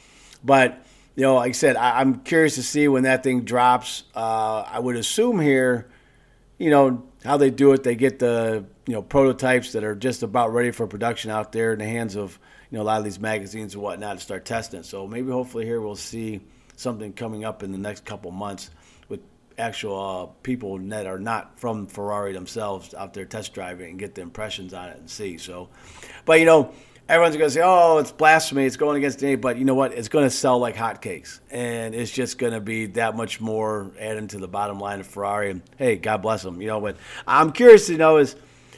But 0.45 0.85
you 1.17 1.23
know, 1.25 1.37
like 1.37 1.51
I 1.51 1.53
said, 1.53 1.77
I- 1.77 2.01
am 2.01 2.21
curious 2.21 2.55
to 2.55 2.63
see 2.63 2.87
when 2.89 3.03
that 3.03 3.23
thing 3.23 3.43
drops. 3.43 4.05
Uh, 4.15 4.63
I 4.63 4.79
would 4.79 4.97
assume 4.97 5.41
here, 5.41 5.89
you 6.59 6.71
know, 6.71 7.03
how 7.25 7.37
they 7.37 7.51
do 7.51 7.73
it. 7.73 7.83
They 7.83 7.97
get 7.97 8.19
the 8.19 8.65
you 8.87 8.95
know 8.95 9.03
prototypes 9.03 9.73
that 9.73 9.85
are 9.85 9.95
just 9.95 10.23
about 10.23 10.53
ready 10.53 10.71
for 10.71 10.87
production 10.87 11.31
out 11.31 11.53
there 11.53 11.73
in 11.73 11.81
the 11.81 11.87
hands 11.87 12.17
of 12.17 12.39
you 12.71 12.79
know 12.79 12.83
a 12.83 12.87
lot 12.87 12.99
of 12.99 13.05
these 13.05 13.19
magazines 13.19 13.75
and 13.75 13.83
whatnot 13.83 14.19
to 14.19 14.23
start 14.23 14.45
testing. 14.45 14.85
So 14.85 15.09
maybe 15.09 15.31
hopefully 15.31 15.65
here 15.65 15.81
we'll 15.81 15.97
see 15.97 16.41
something 16.77 17.13
coming 17.13 17.45
up 17.45 17.63
in 17.63 17.73
the 17.73 17.79
next 17.79 18.05
couple 18.05 18.31
months 18.31 18.71
actual 19.59 20.33
uh, 20.33 20.41
people 20.43 20.79
that 20.79 21.07
are 21.07 21.19
not 21.19 21.59
from 21.59 21.87
Ferrari 21.87 22.33
themselves 22.33 22.95
out 22.95 23.15
there 23.15 23.25
test 23.25 23.55
driving 23.55 23.91
and 23.91 23.99
get 23.99 24.15
the 24.15 24.23
impressions 24.23 24.75
on 24.75 24.89
it 24.89 24.99
and 24.99 25.09
see. 25.09 25.39
So, 25.39 25.69
but 26.25 26.41
you 26.41 26.47
know, 26.47 26.73
everyone's 27.09 27.37
going 27.37 27.49
to 27.49 27.55
say, 27.55 27.63
"Oh, 27.65 27.99
it's 27.99 28.13
blasphemy! 28.13 28.65
It's 28.65 28.77
going 28.77 28.97
against 28.97 29.23
me." 29.23 29.37
But 29.37 29.59
you 29.59 29.65
know 29.65 29.75
what? 29.75 29.93
It's 29.93 30.09
going 30.09 30.25
to 30.25 30.31
sell 30.31 30.59
like 30.59 30.77
hotcakes, 30.77 31.41
and 31.51 31.95
it's 31.95 32.11
just 32.11 32.39
going 32.39 32.53
to 32.53 32.61
be 32.61 32.87
that 32.87 33.17
much 33.17 33.41
more 33.41 33.93
adding 33.99 34.29
to 34.29 34.39
the 34.39 34.49
bottom 34.49 34.79
line 34.79 35.01
of 35.01 35.07
Ferrari. 35.07 35.51
And 35.51 35.63
hey, 35.77 35.97
God 35.97 36.23
bless 36.23 36.43
them. 36.43 36.61
You 36.61 36.69
know, 36.69 36.81
but 36.81 36.97
I'm 37.27 37.53
curious 37.53 37.87
to 37.87 37.97
know 37.97 38.19
is 38.19 38.37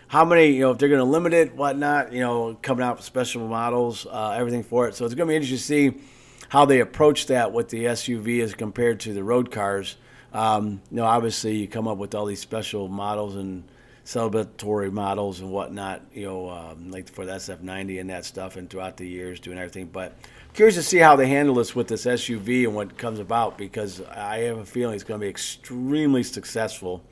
how 0.09 0.25
many, 0.25 0.49
you 0.49 0.61
know, 0.61 0.71
if 0.71 0.79
they're 0.79 0.89
going 0.89 1.01
to 1.01 1.05
limit 1.05 1.33
it, 1.33 1.57
whatnot, 1.57 2.13
you 2.13 2.21
know, 2.21 2.57
coming 2.63 2.85
out 2.85 2.97
with 2.97 3.05
special 3.05 3.47
models, 3.49 4.07
uh, 4.07 4.35
everything 4.37 4.63
for 4.63 4.87
it. 4.87 4.95
So 4.95 5.05
it's 5.05 5.15
going 5.15 5.27
to 5.27 5.33
be 5.33 5.37
interesting 5.37 5.93
to 5.93 5.99
see 5.99 6.05
how 6.51 6.65
they 6.65 6.81
approach 6.81 7.27
that 7.27 7.53
with 7.53 7.69
the 7.71 7.87
SUV 7.87 8.41
as 8.41 8.55
compared 8.55 9.01
to 9.01 9.13
the 9.13 9.25
road 9.25 9.51
cars. 9.51 9.97
Um, 10.35 10.83
you 10.91 10.97
know, 10.97 11.05
obviously 11.05 11.57
you 11.57 11.69
come 11.69 11.87
up 11.87 11.97
with 11.97 12.15
all 12.15 12.27
these 12.27 12.41
special 12.41 12.89
models 12.89 13.37
and 13.37 13.63
celebratory 14.05 14.93
models 14.93 15.41
and 15.41 15.51
whatnot, 15.51 16.03
you 16.13 16.27
know, 16.27 16.51
um, 16.51 16.91
like 16.91 17.09
for 17.09 17.25
the 17.25 17.33
SF90 17.33 18.01
and 18.01 18.11
that 18.11 18.25
stuff, 18.25 18.57
and 18.57 18.69
throughout 18.69 18.97
the 18.97 19.07
years 19.07 19.41
doing 19.41 19.57
everything. 19.57 19.87
But 19.87 20.17
curious 20.53 20.75
to 20.75 20.83
see 20.83 20.99
how 20.99 21.17
they 21.17 21.29
handle 21.29 21.55
this 21.55 21.75
with 21.75 21.89
this 21.89 22.05
SUV 22.05 22.65
and 22.65 22.75
what 22.75 22.99
comes 22.99 23.21
about 23.21 23.57
because 23.57 24.03
I 24.03 24.39
have 24.41 24.59
a 24.59 24.67
feeling 24.67 24.95
it's 24.95 25.05
going 25.05 25.21
to 25.21 25.25
be 25.25 25.31
extremely 25.31 26.23
successful. 26.23 27.03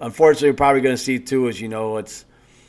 Unfortunately, 0.00 0.50
we're 0.50 0.56
probably 0.56 0.80
going 0.80 0.96
to 0.96 1.02
see 1.02 1.18
too, 1.18 1.48
as 1.48 1.60
you 1.60 1.68
know, 1.68 1.98
it's 1.98 2.24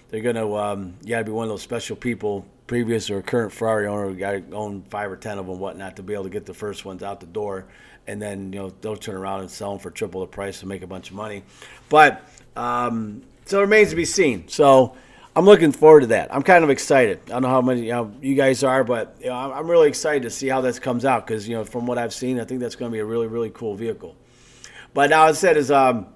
they're 0.10 0.22
going 0.22 0.36
to 0.36 0.56
um, 0.58 0.96
you 1.04 1.10
got 1.10 1.20
to 1.20 1.24
be 1.24 1.32
one 1.32 1.46
of 1.46 1.50
those 1.50 1.62
special 1.62 1.96
people, 1.96 2.46
previous 2.68 3.10
or 3.10 3.22
current 3.22 3.52
Ferrari 3.52 3.88
owner, 3.88 4.12
got 4.14 4.32
to 4.32 4.52
own 4.56 4.84
five 4.90 5.12
or 5.12 5.16
ten 5.16 5.38
of 5.38 5.48
them, 5.48 5.60
whatnot, 5.60 5.96
to 5.96 6.04
be 6.04 6.14
able 6.14 6.24
to 6.24 6.30
get 6.30 6.46
the 6.46 6.54
first 6.54 6.86
ones 6.86 7.02
out 7.04 7.20
the 7.20 7.28
door, 7.28 7.66
and 8.10 8.20
then 8.20 8.52
you 8.52 8.60
know 8.60 8.74
they'll 8.82 8.98
turn 8.98 9.16
around 9.16 9.42
and 9.42 9.52
sell 9.52 9.70
them 9.70 9.80
for 9.80 9.92
triple 9.92 10.22
the 10.22 10.28
price 10.28 10.62
and 10.62 10.70
make 10.70 10.82
a 10.82 10.88
bunch 10.88 11.12
of 11.12 11.16
money. 11.16 11.44
But 11.90 12.28
um, 12.56 13.22
so 13.46 13.60
it 13.60 13.62
remains 13.62 13.92
to 13.92 13.96
be 13.96 14.06
seen. 14.06 14.48
So 14.48 14.96
I'm 15.36 15.46
looking 15.46 15.72
forward 15.72 16.02
to 16.02 16.08
that. 16.08 16.34
I'm 16.34 16.42
kind 16.42 16.64
of 16.64 16.72
excited. 16.72 17.22
I 17.28 17.30
don't 17.30 17.44
know 17.44 17.50
how 17.50 17.62
many 17.62 17.82
you, 17.82 17.92
know, 17.92 18.12
you 18.20 18.34
guys 18.34 18.64
are, 18.64 18.84
but 18.84 19.16
you 19.22 19.28
know, 19.28 19.36
I'm 19.36 19.70
really 19.70 19.88
excited 19.88 20.24
to 20.24 20.32
see 20.32 20.48
how 20.48 20.60
this 20.60 20.80
comes 20.80 21.06
out 21.06 21.26
because 21.26 21.48
you 21.48 21.56
know 21.56 21.64
from 21.64 21.86
what 21.86 22.00
I've 22.00 22.14
seen, 22.14 22.40
I 22.40 22.46
think 22.46 22.60
that's 22.60 22.76
going 22.76 22.92
to 22.92 22.94
be 22.94 23.00
a 23.00 23.06
really 23.06 23.28
really 23.28 23.52
cool 23.52 23.76
vehicle. 23.76 24.16
But 24.94 25.12
now 25.12 25.26
I 25.26 25.32
said 25.34 25.56
is 25.56 25.70
um, 25.70 26.08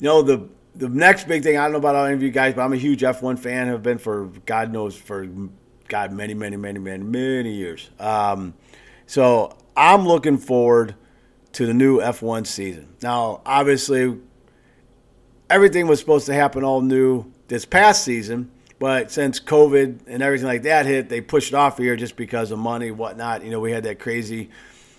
you 0.00 0.08
know 0.08 0.22
the 0.22 0.48
the 0.74 0.88
next 0.88 1.28
big 1.28 1.42
thing. 1.42 1.58
I 1.58 1.64
don't 1.64 1.72
know 1.72 1.78
about 1.78 2.06
any 2.06 2.14
of 2.14 2.22
you 2.22 2.30
guys, 2.30 2.54
but 2.54 2.62
I'm 2.62 2.72
a 2.72 2.78
huge 2.78 3.02
F1 3.02 3.38
fan. 3.38 3.66
Have 3.66 3.82
been 3.82 3.98
for 3.98 4.26
God 4.46 4.72
knows 4.72 4.96
for 4.96 5.28
God 5.88 6.10
many 6.10 6.32
many 6.32 6.56
many 6.56 6.78
many 6.78 7.04
many 7.04 7.52
years. 7.52 7.90
Um, 8.00 8.54
so 9.06 9.57
I'm 9.78 10.08
looking 10.08 10.38
forward 10.38 10.96
to 11.52 11.64
the 11.64 11.72
new 11.72 12.00
F1 12.00 12.48
season. 12.48 12.96
Now, 13.00 13.42
obviously, 13.46 14.18
everything 15.48 15.86
was 15.86 16.00
supposed 16.00 16.26
to 16.26 16.34
happen 16.34 16.64
all 16.64 16.80
new 16.80 17.32
this 17.46 17.64
past 17.64 18.02
season, 18.02 18.50
but 18.80 19.12
since 19.12 19.38
COVID 19.38 20.00
and 20.08 20.20
everything 20.20 20.48
like 20.48 20.62
that 20.64 20.84
hit, 20.84 21.08
they 21.08 21.20
pushed 21.20 21.52
it 21.52 21.54
off 21.54 21.78
here 21.78 21.94
just 21.94 22.16
because 22.16 22.50
of 22.50 22.58
money, 22.58 22.90
whatnot. 22.90 23.44
You 23.44 23.52
know, 23.52 23.60
we 23.60 23.70
had 23.70 23.84
that 23.84 24.00
crazy, 24.00 24.50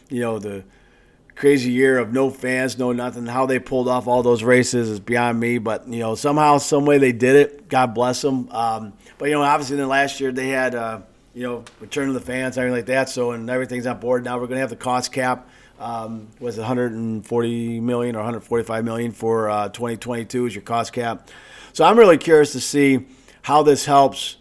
you 0.10 0.22
know, 0.22 0.40
the 0.40 0.64
crazy 1.36 1.72
year 1.72 1.98
of 1.98 2.14
no 2.14 2.30
fans, 2.30 2.78
no 2.78 2.94
nothing. 2.94 3.26
How 3.26 3.46
they 3.46 3.60
pulled 3.60 3.90
off 3.90 4.08
all 4.08 4.24
those 4.24 4.44
races 4.44 4.90
is 4.90 5.02
beyond 5.02 5.42
me, 5.42 5.58
but 5.58 5.90
you 5.90 6.00
know, 6.00 6.16
somehow, 6.16 6.58
some 6.58 6.86
way 6.86 7.00
they 7.00 7.12
did 7.12 7.36
it. 7.36 7.68
God 7.68 7.94
bless 7.94 8.22
them. 8.22 8.50
Um, 8.50 8.94
but 9.18 9.26
you 9.26 9.34
know, 9.34 9.42
obviously, 9.42 9.76
then 9.76 9.90
last 9.90 10.22
year 10.22 10.32
they 10.32 10.48
had, 10.48 10.74
uh, 10.74 11.02
you 11.34 11.44
know, 11.44 11.64
return 11.80 12.08
of 12.08 12.14
the 12.14 12.20
fans, 12.20 12.58
everything 12.58 12.78
like 12.78 12.86
that. 12.88 13.10
So, 13.10 13.32
and 13.32 13.50
everything's 13.50 13.86
on 13.88 14.00
board 14.00 14.24
now. 14.24 14.36
We're 14.38 14.48
going 14.48 14.58
to 14.58 14.62
have 14.62 14.70
the 14.70 14.76
cost 14.76 15.12
cap 15.12 15.48
um, 15.80 16.28
was 16.40 16.58
140 16.58 17.80
million 17.80 18.16
or 18.16 18.20
145 18.20 18.84
million 18.84 19.12
for 19.12 19.50
uh, 19.50 19.70
2022 19.70 20.48
is 20.48 20.56
your 20.56 20.62
cost 20.62 20.94
cap. 20.94 21.30
So 21.74 21.86
I'm 21.86 21.98
really 21.98 22.18
curious 22.18 22.52
to 22.52 22.60
see 22.60 23.06
how 23.42 23.64
this 23.64 23.86
helps, 23.86 24.36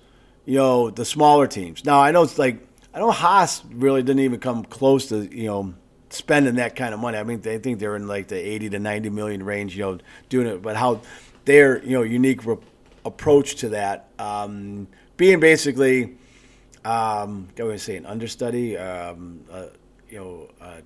you 0.45 0.57
know, 0.57 0.91
the 0.91 1.05
smaller 1.05 1.47
teams. 1.47 1.85
Now 1.85 2.01
I 2.01 2.11
know 2.11 2.25
it's 2.25 2.39
like 2.39 2.67
I 2.93 2.99
know 2.99 3.13
Haas 3.13 3.65
really 3.67 4.03
didn't 4.03 4.23
even 4.23 4.41
come 4.41 4.65
close 4.65 5.07
to 5.11 5.25
you 5.35 5.47
know 5.47 5.75
spending 6.11 6.57
that 6.57 6.75
kind 6.75 6.93
of 6.93 7.01
money. 7.01 7.19
I 7.19 7.23
mean 7.23 7.41
they 7.41 7.59
think 7.59 7.79
they're 7.79 7.97
in 7.97 8.09
like 8.09 8.29
the 8.29 8.37
80 8.37 8.71
to 8.71 8.79
90 8.81 9.11
million 9.11 9.45
range, 9.45 9.77
you 9.77 9.85
know, 9.85 9.99
doing 10.29 10.49
it. 10.49 10.61
But 10.61 10.77
how 10.77 11.03
their 11.45 11.83
you 11.85 11.93
know 11.93 12.03
unique 12.03 12.45
re- 12.45 12.57
approach 13.05 13.57
to 13.57 13.69
that, 13.71 14.09
um, 14.19 14.89
being 15.17 15.39
basically, 15.39 16.18
um, 16.89 17.49
I 17.59 17.77
say, 17.77 17.97
an 17.97 18.07
understudy, 18.07 18.77
um, 18.77 19.45
uh, 19.51 19.67
you 20.09 20.19
know. 20.19 20.51
Uh, 20.61 20.81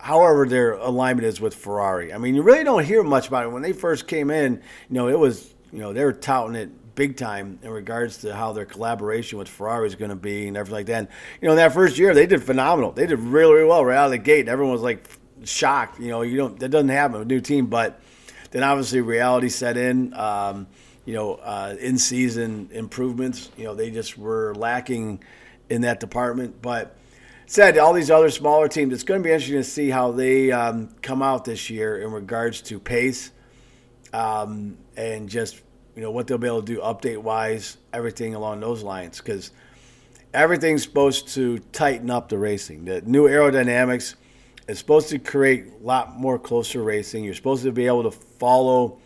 however 0.00 0.46
their 0.46 0.74
alignment 0.74 1.26
is 1.26 1.40
with 1.40 1.54
Ferrari. 1.54 2.12
I 2.12 2.18
mean, 2.18 2.36
you 2.36 2.42
really 2.42 2.62
don't 2.62 2.84
hear 2.84 3.02
much 3.02 3.26
about 3.26 3.44
it. 3.44 3.48
When 3.48 3.62
they 3.62 3.72
first 3.72 4.06
came 4.06 4.30
in, 4.30 4.54
you 4.54 4.94
know, 4.94 5.08
it 5.08 5.18
was, 5.18 5.52
you 5.72 5.80
know, 5.80 5.92
they 5.92 6.04
were 6.04 6.12
touting 6.12 6.54
it 6.54 6.70
big 6.94 7.16
time 7.16 7.58
in 7.62 7.70
regards 7.70 8.18
to 8.18 8.34
how 8.34 8.52
their 8.52 8.64
collaboration 8.64 9.38
with 9.38 9.48
Ferrari 9.48 9.86
is 9.86 9.94
going 9.94 10.10
to 10.10 10.16
be 10.16 10.48
and 10.48 10.56
everything 10.56 10.74
like 10.74 10.86
that. 10.86 10.98
And, 10.98 11.08
you 11.40 11.48
know, 11.48 11.56
that 11.56 11.72
first 11.72 11.98
year 11.98 12.14
they 12.14 12.26
did 12.26 12.42
phenomenal. 12.42 12.92
They 12.92 13.06
did 13.06 13.18
really, 13.18 13.54
really 13.54 13.68
well 13.68 13.84
right 13.84 13.96
out 13.96 14.06
of 14.06 14.10
the 14.12 14.18
gate. 14.18 14.48
Everyone 14.48 14.72
was 14.72 14.82
like 14.82 15.08
shocked. 15.44 16.00
You 16.00 16.08
know, 16.08 16.22
you 16.22 16.36
don't 16.36 16.58
that 16.60 16.70
doesn't 16.70 16.88
happen 16.88 17.14
with 17.18 17.22
a 17.22 17.28
new 17.28 17.40
team, 17.40 17.66
but 17.66 18.00
then 18.50 18.62
obviously 18.62 19.00
reality 19.00 19.48
set 19.48 19.76
in. 19.76 20.14
Um, 20.14 20.66
you 21.08 21.14
know, 21.14 21.36
uh, 21.36 21.74
in 21.80 21.96
season 21.96 22.68
improvements. 22.70 23.50
You 23.56 23.64
know, 23.64 23.74
they 23.74 23.90
just 23.90 24.18
were 24.18 24.54
lacking 24.54 25.24
in 25.70 25.80
that 25.80 26.00
department, 26.00 26.60
but 26.60 26.98
said, 27.46 27.78
all 27.78 27.94
these 27.94 28.10
other 28.10 28.28
smaller 28.28 28.68
teams, 28.68 28.92
it's 28.92 29.04
going 29.04 29.22
to 29.22 29.26
be 29.26 29.32
interesting 29.32 29.56
to 29.56 29.64
see 29.64 29.88
how 29.88 30.12
they 30.12 30.52
um, 30.52 30.90
come 31.00 31.22
out 31.22 31.46
this 31.46 31.70
year 31.70 32.02
in 32.02 32.12
regards 32.12 32.60
to 32.60 32.78
pace 32.78 33.30
um, 34.12 34.76
and 34.98 35.30
just 35.30 35.62
you 35.96 36.02
know 36.02 36.10
what 36.10 36.26
they'll 36.26 36.36
be 36.36 36.46
able 36.46 36.60
to 36.60 36.74
do 36.74 36.80
update 36.82 37.16
wise, 37.16 37.78
everything 37.94 38.34
along 38.34 38.60
those 38.60 38.82
lines. 38.82 39.16
Because 39.16 39.50
everything's 40.34 40.82
supposed 40.82 41.28
to 41.28 41.58
tighten 41.72 42.10
up 42.10 42.28
the 42.28 42.36
racing. 42.36 42.84
The 42.84 43.00
new 43.00 43.26
aerodynamics 43.26 44.14
is 44.68 44.78
supposed 44.78 45.08
to 45.08 45.18
create 45.18 45.68
a 45.80 45.86
lot 45.86 46.20
more 46.20 46.38
closer 46.38 46.82
racing. 46.82 47.24
You're 47.24 47.32
supposed 47.32 47.62
to 47.62 47.72
be 47.72 47.86
able 47.86 48.02
to 48.02 48.10
follow, 48.10 48.98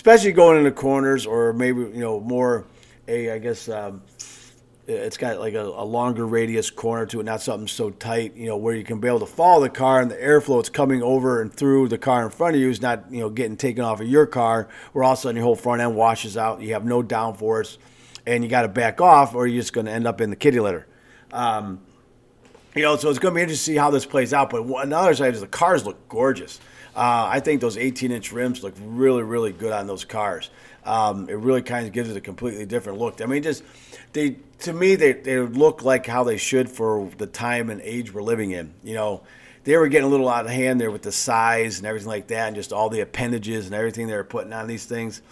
especially 0.00 0.32
going 0.32 0.56
into 0.56 0.72
corners 0.72 1.26
or 1.26 1.52
maybe 1.52 1.82
you 1.82 2.00
know 2.00 2.18
more 2.20 2.64
a 3.06 3.32
I 3.32 3.38
guess. 3.38 3.68
Um, 3.68 4.00
it's 4.86 5.18
got 5.18 5.38
like 5.38 5.54
a, 5.54 5.62
a, 5.62 5.84
longer 5.84 6.26
radius 6.26 6.68
corner 6.68 7.06
to 7.06 7.20
it, 7.20 7.22
not 7.22 7.40
something 7.40 7.68
so 7.68 7.90
tight, 7.90 8.34
you 8.34 8.46
know, 8.46 8.56
where 8.56 8.74
you 8.74 8.82
can 8.82 8.98
be 8.98 9.06
able 9.06 9.20
to 9.20 9.26
follow 9.26 9.60
the 9.60 9.68
car 9.68 10.00
and 10.00 10.10
the 10.10 10.16
airflow 10.16 10.56
that's 10.56 10.68
coming 10.68 11.00
over 11.00 11.40
and 11.40 11.54
through 11.54 11.86
the 11.86 11.98
car 11.98 12.24
in 12.24 12.30
front 12.30 12.56
of 12.56 12.60
you 12.60 12.68
is 12.68 12.82
not, 12.82 13.04
you 13.08 13.20
know, 13.20 13.30
getting 13.30 13.56
taken 13.56 13.84
off 13.84 14.00
of 14.00 14.08
your 14.08 14.26
car, 14.26 14.68
where 14.92 15.04
all 15.04 15.12
of 15.12 15.18
a 15.18 15.20
sudden 15.20 15.36
your 15.36 15.44
whole 15.44 15.54
front 15.54 15.80
end 15.80 15.94
washes 15.94 16.36
out, 16.36 16.60
you 16.60 16.72
have 16.72 16.84
no 16.84 17.04
downforce, 17.04 17.78
and 18.26 18.42
you 18.42 18.50
got 18.50 18.62
to 18.62 18.68
back 18.68 19.00
off, 19.00 19.36
or 19.36 19.46
you're 19.46 19.60
just 19.60 19.72
going 19.72 19.86
to 19.86 19.92
end 19.92 20.08
up 20.08 20.20
in 20.20 20.30
the 20.30 20.34
kitty 20.34 20.58
litter. 20.58 20.88
Um, 21.30 21.82
you 22.74 22.82
know, 22.82 22.96
so 22.96 23.10
it's 23.10 23.20
going 23.20 23.32
to 23.34 23.36
be 23.36 23.42
interesting 23.42 23.74
to 23.74 23.76
see 23.76 23.80
how 23.80 23.90
this 23.90 24.06
plays 24.06 24.32
out. 24.32 24.50
But 24.50 24.64
another 24.64 25.14
side 25.14 25.34
is 25.34 25.40
the 25.40 25.46
cars 25.46 25.86
look 25.86 26.08
gorgeous. 26.08 26.58
Uh, 27.00 27.26
I 27.32 27.40
think 27.40 27.62
those 27.62 27.78
18 27.78 28.12
inch 28.12 28.30
rims 28.30 28.62
look 28.62 28.74
really, 28.78 29.22
really 29.22 29.52
good 29.52 29.72
on 29.72 29.86
those 29.86 30.04
cars. 30.04 30.50
Um, 30.84 31.30
it 31.30 31.38
really 31.38 31.62
kind 31.62 31.86
of 31.86 31.94
gives 31.94 32.10
it 32.10 32.16
a 32.18 32.20
completely 32.20 32.66
different 32.66 32.98
look. 32.98 33.22
I 33.22 33.24
mean, 33.24 33.42
just 33.42 33.62
they 34.12 34.36
to 34.58 34.74
me 34.74 34.96
they, 34.96 35.14
they 35.14 35.38
look 35.38 35.82
like 35.82 36.04
how 36.04 36.24
they 36.24 36.36
should 36.36 36.68
for 36.68 37.08
the 37.16 37.26
time 37.26 37.70
and 37.70 37.80
age 37.80 38.12
we're 38.12 38.20
living 38.20 38.50
in. 38.50 38.74
You 38.84 38.92
know, 38.92 39.22
they 39.64 39.78
were 39.78 39.88
getting 39.88 40.08
a 40.08 40.10
little 40.10 40.28
out 40.28 40.44
of 40.44 40.50
hand 40.50 40.78
there 40.78 40.90
with 40.90 41.00
the 41.00 41.10
size 41.10 41.78
and 41.78 41.86
everything 41.86 42.08
like 42.08 42.26
that, 42.26 42.48
and 42.48 42.54
just 42.54 42.70
all 42.70 42.90
the 42.90 43.00
appendages 43.00 43.64
and 43.64 43.74
everything 43.74 44.06
they 44.06 44.14
were 44.14 44.22
putting 44.22 44.52
on 44.52 44.66
these 44.66 44.84
things. 44.84 45.22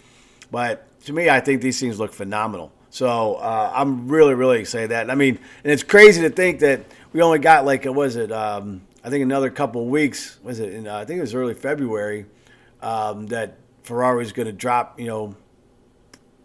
But 0.51 0.87
to 1.05 1.13
me, 1.13 1.29
I 1.29 1.41
think 1.41 1.61
these 1.61 1.79
things 1.79 2.01
look 2.01 2.15
phenomenal. 2.15 2.73
So 2.89 3.35
uh, 3.35 3.71
I'm 3.77 4.09
really, 4.09 4.33
really 4.33 4.61
excited 4.61 4.93
that. 4.93 5.11
I 5.11 5.15
mean, 5.15 5.39
and 5.65 5.71
it's 5.71 5.83
crazy 5.83 6.23
to 6.23 6.31
think 6.31 6.61
that 6.61 6.87
we 7.13 7.21
only 7.21 7.41
got 7.41 7.67
like, 7.67 7.85
what 7.85 7.95
was 7.95 8.17
it? 8.17 8.33
Um, 8.33 8.81
I 9.05 9.11
think 9.11 9.23
another 9.23 9.51
couple 9.51 9.87
weeks. 9.87 10.39
Was 10.43 10.61
it? 10.61 10.75
In, 10.75 10.87
uh, 10.87 10.97
I 10.97 11.05
think 11.05 11.19
it 11.19 11.23
was 11.23 11.35
early 11.35 11.55
February 11.55 12.27
um, 12.83 13.27
that 13.29 13.59
Ferrari's 13.83 14.33
going 14.33 14.47
to 14.47 14.53
drop. 14.53 14.99
You 14.99 15.07
know, 15.07 15.37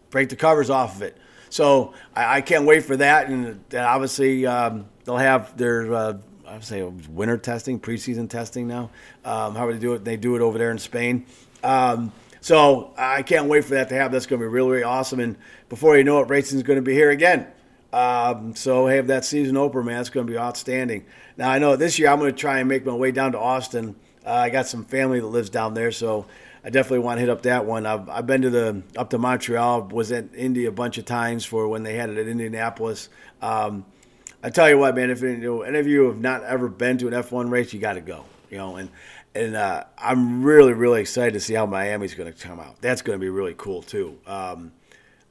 break 0.09 0.29
the 0.29 0.35
covers 0.35 0.69
off 0.69 0.95
of 0.95 1.01
it. 1.01 1.17
So 1.49 1.93
I, 2.15 2.37
I 2.37 2.41
can't 2.41 2.65
wait 2.65 2.83
for 2.83 2.97
that, 2.97 3.27
and 3.29 3.61
obviously 3.75 4.45
um, 4.45 4.87
they'll 5.05 5.17
have 5.17 5.55
their 5.57 5.93
uh, 5.93 6.17
I 6.53 6.53
would 6.53 6.63
say 6.63 6.83
winter 6.83 7.37
testing, 7.37 7.79
preseason 7.79 8.29
testing 8.29 8.67
now. 8.67 8.91
Um, 9.25 9.55
how 9.55 9.65
would 9.65 9.75
they 9.75 9.79
do 9.79 9.93
it? 9.93 10.05
They 10.05 10.17
do 10.17 10.35
it 10.35 10.41
over 10.41 10.57
there 10.57 10.71
in 10.71 10.77
Spain. 10.77 11.25
Um, 11.63 12.11
so 12.41 12.93
I 12.97 13.23
can't 13.23 13.47
wait 13.47 13.65
for 13.65 13.75
that 13.75 13.89
to 13.89 13.95
happen. 13.95 14.11
That's 14.11 14.25
going 14.25 14.39
to 14.39 14.45
be 14.45 14.49
really, 14.49 14.71
really 14.71 14.83
awesome. 14.83 15.19
And 15.19 15.37
before 15.69 15.97
you 15.97 16.03
know 16.03 16.19
it, 16.19 16.29
racing 16.29 16.57
is 16.57 16.63
going 16.63 16.77
to 16.77 16.83
be 16.83 16.93
here 16.93 17.09
again. 17.09 17.47
Um, 17.93 18.55
so 18.55 18.87
have 18.87 19.07
that 19.07 19.23
season 19.23 19.55
opener, 19.55 19.83
man. 19.83 20.01
It's 20.01 20.09
going 20.09 20.25
to 20.25 20.33
be 20.33 20.37
outstanding. 20.37 21.05
Now 21.37 21.51
I 21.51 21.59
know 21.59 21.75
this 21.75 21.99
year 21.99 22.09
I'm 22.09 22.19
going 22.19 22.31
to 22.31 22.37
try 22.37 22.59
and 22.59 22.67
make 22.67 22.85
my 22.85 22.93
way 22.93 23.11
down 23.11 23.33
to 23.33 23.39
Austin. 23.39 23.95
Uh, 24.25 24.31
I 24.31 24.49
got 24.49 24.65
some 24.65 24.83
family 24.83 25.19
that 25.19 25.27
lives 25.27 25.51
down 25.51 25.75
there, 25.75 25.91
so 25.91 26.25
I 26.63 26.71
definitely 26.71 26.99
want 26.99 27.17
to 27.17 27.19
hit 27.19 27.29
up 27.29 27.43
that 27.43 27.65
one. 27.65 27.85
I've, 27.85 28.09
I've 28.09 28.25
been 28.25 28.41
to 28.41 28.49
the 28.49 28.81
up 28.97 29.11
to 29.11 29.19
Montreal, 29.19 29.83
was 29.89 30.11
in 30.11 30.29
Indy 30.33 30.65
a 30.65 30.71
bunch 30.71 30.97
of 30.97 31.05
times 31.05 31.45
for 31.45 31.67
when 31.67 31.83
they 31.83 31.93
had 31.93 32.09
it 32.09 32.17
at 32.17 32.27
Indianapolis. 32.27 33.09
Um, 33.41 33.85
I 34.41 34.49
tell 34.49 34.69
you 34.69 34.79
what, 34.79 34.95
man, 34.95 35.11
if 35.11 35.21
know, 35.21 35.61
any 35.61 35.77
of 35.77 35.87
you 35.87 36.07
have 36.07 36.19
not 36.19 36.43
ever 36.43 36.69
been 36.69 36.97
to 36.97 37.07
an 37.07 37.13
F1 37.13 37.51
race, 37.51 37.73
you 37.73 37.79
got 37.79 37.93
to 37.93 38.01
go. 38.01 38.25
You 38.49 38.57
know, 38.57 38.75
and 38.77 38.89
and 39.35 39.55
uh, 39.55 39.83
I'm 39.97 40.43
really 40.43 40.73
really 40.73 41.01
excited 41.01 41.33
to 41.33 41.39
see 41.39 41.53
how 41.53 41.65
Miami's 41.65 42.15
going 42.15 42.31
to 42.31 42.39
come 42.39 42.59
out. 42.59 42.81
That's 42.81 43.03
going 43.03 43.19
to 43.19 43.21
be 43.21 43.29
really 43.29 43.55
cool 43.57 43.83
too. 43.83 44.17
Um, 44.25 44.71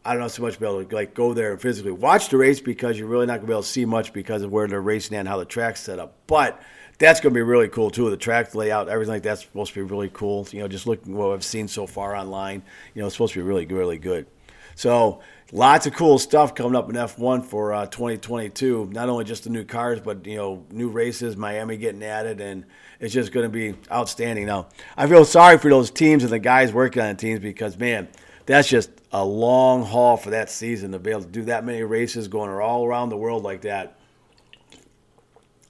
I 0.04 0.12
don't 0.12 0.20
know 0.20 0.28
so 0.28 0.42
much 0.42 0.58
be 0.58 0.66
able 0.66 0.84
to 0.84 0.94
like 0.94 1.14
go 1.14 1.32
there 1.32 1.52
and 1.52 1.60
physically 1.60 1.92
watch 1.92 2.28
the 2.28 2.36
race 2.36 2.60
because 2.60 2.98
you're 2.98 3.08
really 3.08 3.26
not 3.26 3.34
going 3.34 3.42
to 3.42 3.46
be 3.46 3.52
able 3.52 3.62
to 3.62 3.68
see 3.68 3.84
much 3.84 4.12
because 4.12 4.42
of 4.42 4.50
where 4.50 4.66
they're 4.66 4.80
racing 4.80 5.16
and 5.16 5.28
how 5.28 5.38
the 5.38 5.44
track's 5.44 5.80
set 5.80 5.98
up. 5.98 6.14
But 6.26 6.60
that's 6.98 7.20
going 7.20 7.32
to 7.32 7.38
be 7.38 7.42
really 7.42 7.68
cool 7.68 7.90
too. 7.90 8.10
The 8.10 8.16
track 8.16 8.54
layout, 8.54 8.88
everything 8.88 9.14
like 9.14 9.22
that's 9.22 9.42
supposed 9.42 9.74
to 9.74 9.84
be 9.84 9.90
really 9.90 10.10
cool. 10.12 10.46
You 10.50 10.60
know, 10.60 10.68
just 10.68 10.86
looking 10.86 11.14
what 11.14 11.32
I've 11.32 11.44
seen 11.44 11.68
so 11.68 11.86
far 11.86 12.16
online, 12.16 12.62
you 12.94 13.00
know, 13.00 13.06
it's 13.06 13.14
supposed 13.14 13.34
to 13.34 13.40
be 13.40 13.44
really, 13.44 13.66
really 13.66 13.98
good. 13.98 14.26
So 14.74 15.20
lots 15.52 15.86
of 15.86 15.94
cool 15.94 16.18
stuff 16.18 16.54
coming 16.54 16.74
up 16.74 16.88
in 16.88 16.96
F1 16.96 17.44
for 17.44 17.72
uh, 17.72 17.86
2022. 17.86 18.88
Not 18.92 19.08
only 19.08 19.24
just 19.24 19.44
the 19.44 19.50
new 19.50 19.64
cars, 19.64 20.00
but 20.00 20.26
you 20.26 20.36
know, 20.36 20.64
new 20.70 20.88
races, 20.88 21.36
Miami 21.36 21.76
getting 21.76 22.02
added, 22.02 22.40
and 22.40 22.64
it's 22.98 23.12
just 23.14 23.32
going 23.32 23.44
to 23.44 23.50
be 23.50 23.78
outstanding. 23.90 24.46
Now, 24.46 24.68
I 24.96 25.06
feel 25.06 25.24
sorry 25.24 25.58
for 25.58 25.70
those 25.70 25.90
teams 25.90 26.24
and 26.24 26.32
the 26.32 26.38
guys 26.38 26.72
working 26.72 27.02
on 27.02 27.10
the 27.10 27.14
teams 27.14 27.40
because 27.40 27.78
man, 27.78 28.08
that's 28.46 28.68
just 28.68 28.90
a 29.12 29.24
long 29.24 29.84
haul 29.84 30.16
for 30.16 30.30
that 30.30 30.50
season 30.50 30.92
to 30.92 30.98
be 30.98 31.10
able 31.10 31.22
to 31.22 31.28
do 31.28 31.42
that 31.44 31.64
many 31.64 31.82
races, 31.82 32.28
going 32.28 32.50
all 32.50 32.84
around 32.84 33.10
the 33.10 33.16
world 33.16 33.42
like 33.42 33.62
that, 33.62 33.98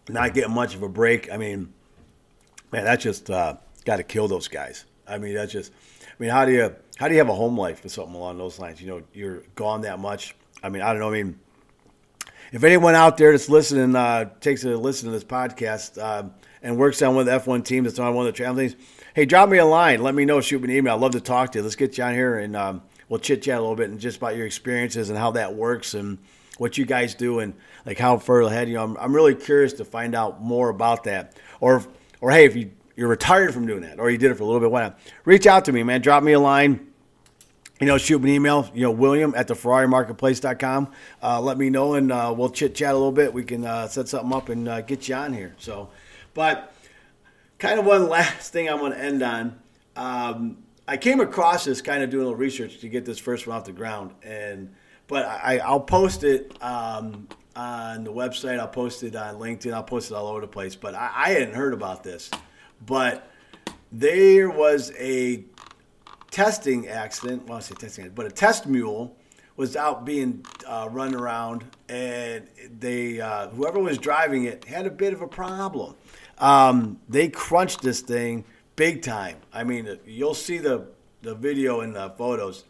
not 0.09 0.33
getting 0.33 0.55
much 0.55 0.75
of 0.75 0.83
a 0.83 0.89
break. 0.89 1.31
I 1.31 1.37
mean, 1.37 1.73
man, 2.71 2.85
that's 2.85 3.03
just 3.03 3.31
uh, 3.31 3.57
got 3.85 3.97
to 3.97 4.05
kill 4.05 4.29
those 4.29 4.49
guys. 4.49 4.85
I 5.07 5.19
mean, 5.19 5.35
that's 5.35 5.53
just. 5.53 5.73
I 6.09 6.15
mean, 6.19 6.31
how 6.31 6.45
do 6.45 6.53
you 6.53 6.75
how 6.97 7.09
do 7.09 7.15
you 7.15 7.19
have 7.19 7.29
a 7.29 7.35
home 7.35 7.59
life 7.59 7.85
or 7.85 7.89
something 7.89 8.15
along 8.15 8.39
those 8.39 8.61
lines? 8.61 8.81
You 8.81 8.87
know, 8.87 9.03
you're 9.13 9.43
gone 9.57 9.81
that 9.81 9.99
much. 9.99 10.37
I 10.63 10.69
mean, 10.69 10.83
I 10.83 10.93
don't 10.93 11.01
know. 11.01 11.09
I 11.09 11.23
mean, 11.23 11.41
if 12.53 12.63
anyone 12.63 12.95
out 12.95 13.17
there 13.17 13.33
that's 13.33 13.49
listening 13.49 13.97
uh, 13.97 14.31
takes 14.41 14.63
a 14.63 14.77
listen 14.77 15.07
to 15.07 15.13
this 15.13 15.25
podcast 15.25 16.01
uh, 16.01 16.29
and 16.63 16.77
works 16.77 17.03
on 17.03 17.17
one 17.17 17.27
of 17.27 17.45
the 17.45 17.51
F1 17.51 17.65
teams 17.65 17.87
that's 17.87 17.99
on 17.99 18.15
one 18.15 18.27
of 18.27 18.33
the 18.33 18.37
travel 18.37 18.69
hey, 19.15 19.25
drop 19.25 19.49
me 19.49 19.59
a 19.59 19.65
line. 19.65 20.03
Let 20.03 20.15
me 20.15 20.25
know. 20.25 20.41
Shoot 20.41 20.63
me 20.63 20.71
an 20.71 20.77
email. 20.77 20.95
I'd 20.95 21.01
love 21.01 21.13
to 21.13 21.21
talk 21.21 21.53
to 21.53 21.59
you. 21.59 21.63
Let's 21.63 21.77
get 21.77 21.99
you 21.99 22.05
on 22.05 22.15
here 22.15 22.39
and 22.39 22.55
um, 22.55 22.83
we'll 23.13 23.21
chit 23.21 23.43
chat 23.43 23.59
a 23.59 23.61
little 23.61 23.77
bit 23.77 23.91
and 23.91 24.01
just 24.01 24.17
about 24.17 24.37
your 24.37 24.47
experiences 24.47 25.11
and 25.11 25.19
how 25.19 25.33
that 25.33 25.55
works 25.55 25.93
and 25.93 26.17
what 26.57 26.79
you 26.79 26.87
guys 26.87 27.15
do 27.15 27.41
and 27.41 27.53
like 27.85 27.99
how 27.99 28.17
far 28.17 28.41
ahead 28.41 28.71
you 28.71 28.75
know. 28.75 28.85
I'm, 28.85 28.97
I'm 28.97 29.15
really 29.15 29.35
curious 29.35 29.75
to 29.75 29.85
find 29.85 30.15
out 30.15 30.41
more 30.41 30.71
about 30.71 31.05
that. 31.05 31.37
Or, 31.61 31.85
or 32.23 32.31
hey, 32.31 32.47
if 32.47 32.57
you 32.57 32.71
you're 32.97 33.09
retired 33.09 33.53
from 33.53 33.67
doing 33.67 33.83
that 33.83 34.01
or 34.01 34.09
you 34.09 34.17
did 34.17 34.31
it 34.31 34.37
for 34.37 34.45
a 34.45 34.47
little 34.47 34.61
bit, 34.61 34.71
why 34.71 34.81
not? 34.81 34.99
Reach 35.27 35.47
out 35.47 35.67
to 35.67 35.73
me, 35.73 35.83
man. 35.83 36.01
Drop 36.01 36.23
me 36.23 36.33
a 36.33 36.41
line 36.41 36.87
you 37.81 37.87
know, 37.87 37.99
shoot 37.99 38.23
me 38.23 38.31
an 38.31 38.37
email, 38.37 38.71
you 38.73 38.83
know, 38.83 38.93
William 38.93 39.35
at 39.37 39.49
the 39.49 39.55
FerrariMarketplace.com. 39.55 40.89
Uh, 41.23 41.41
let 41.41 41.59
me 41.59 41.69
know 41.69 41.95
and 41.95 42.13
uh, 42.13 42.33
we'll 42.35 42.49
chit 42.49 42.75
chat 42.77 42.95
a 42.95 42.97
little 42.97 43.13
bit. 43.13 43.35
We 43.35 43.45
can 43.45 43.67
uh, 43.67 43.89
set 43.89 44.09
something 44.09 44.33
up 44.33 44.49
and 44.49 44.69
uh, 44.69 44.81
get 44.83 45.09
you 45.09 45.17
on 45.17 45.35
here. 45.35 45.55
So, 45.59 45.91
but 46.33 46.73
kind 47.59 47.79
of 47.79 47.85
one 47.85 48.09
last 48.09 48.53
thing 48.53 48.71
I 48.71 48.75
want 48.75 48.95
to 48.95 49.01
end 49.01 49.23
on. 49.23 49.61
Um, 49.97 50.62
I 50.87 50.97
came 50.97 51.21
across 51.21 51.65
this 51.65 51.81
kind 51.81 52.03
of 52.03 52.11
doing 52.11 52.23
a 52.23 52.27
little 52.27 52.39
research 52.39 52.79
to 52.79 52.89
get 52.89 53.05
this 53.05 53.19
first 53.19 53.47
one 53.47 53.57
off 53.57 53.65
the 53.65 53.73
ground, 53.73 54.13
and 54.23 54.75
but 55.07 55.27
I, 55.27 55.59
I'll 55.59 55.81
post 55.81 56.25
it 56.25 56.53
um, 56.63 57.29
on 57.55 58.05
the 58.05 58.13
website. 58.13 58.59
I'll 58.59 58.69
post 58.69 59.03
it 59.03 59.15
on 59.15 59.37
LinkedIn. 59.37 59.73
I'll 59.73 59.85
post 59.85 60.11
it 60.11 60.15
all 60.15 60.27
over 60.27 60.41
the 60.41 60.49
place. 60.49 60.75
But 60.75 60.95
I, 60.95 61.11
I 61.15 61.29
hadn't 61.31 61.55
heard 61.55 61.73
about 61.73 62.03
this, 62.03 62.31
but 62.85 63.31
there 63.93 64.51
was 64.51 64.93
a 64.99 65.45
testing 66.31 66.89
accident. 66.89 67.47
Well, 67.47 67.59
I 67.59 67.61
say 67.61 67.75
testing, 67.75 68.09
but 68.11 68.27
a 68.27 68.31
test 68.31 68.67
mule 68.67 69.17
was 69.55 69.77
out 69.77 70.05
being 70.05 70.45
uh, 70.67 70.89
run 70.91 71.15
around, 71.15 71.65
and 71.89 72.49
they 72.81 73.21
uh, 73.21 73.49
whoever 73.51 73.79
was 73.79 73.99
driving 73.99 74.45
it 74.45 74.65
had 74.65 74.87
a 74.87 74.91
bit 74.91 75.13
of 75.13 75.23
a 75.23 75.29
problem. 75.29 75.95
Um, 76.39 76.99
they 77.09 77.29
crunched 77.29 77.83
this 77.83 78.01
thing 78.01 78.45
big 78.77 79.03
time. 79.03 79.37
I 79.53 79.65
mean, 79.65 79.99
you'll 80.07 80.35
see 80.35 80.59
the 80.59 80.87
the 81.23 81.35
video 81.35 81.81
and 81.81 81.95
the 81.95 82.11
photos. 82.11 82.65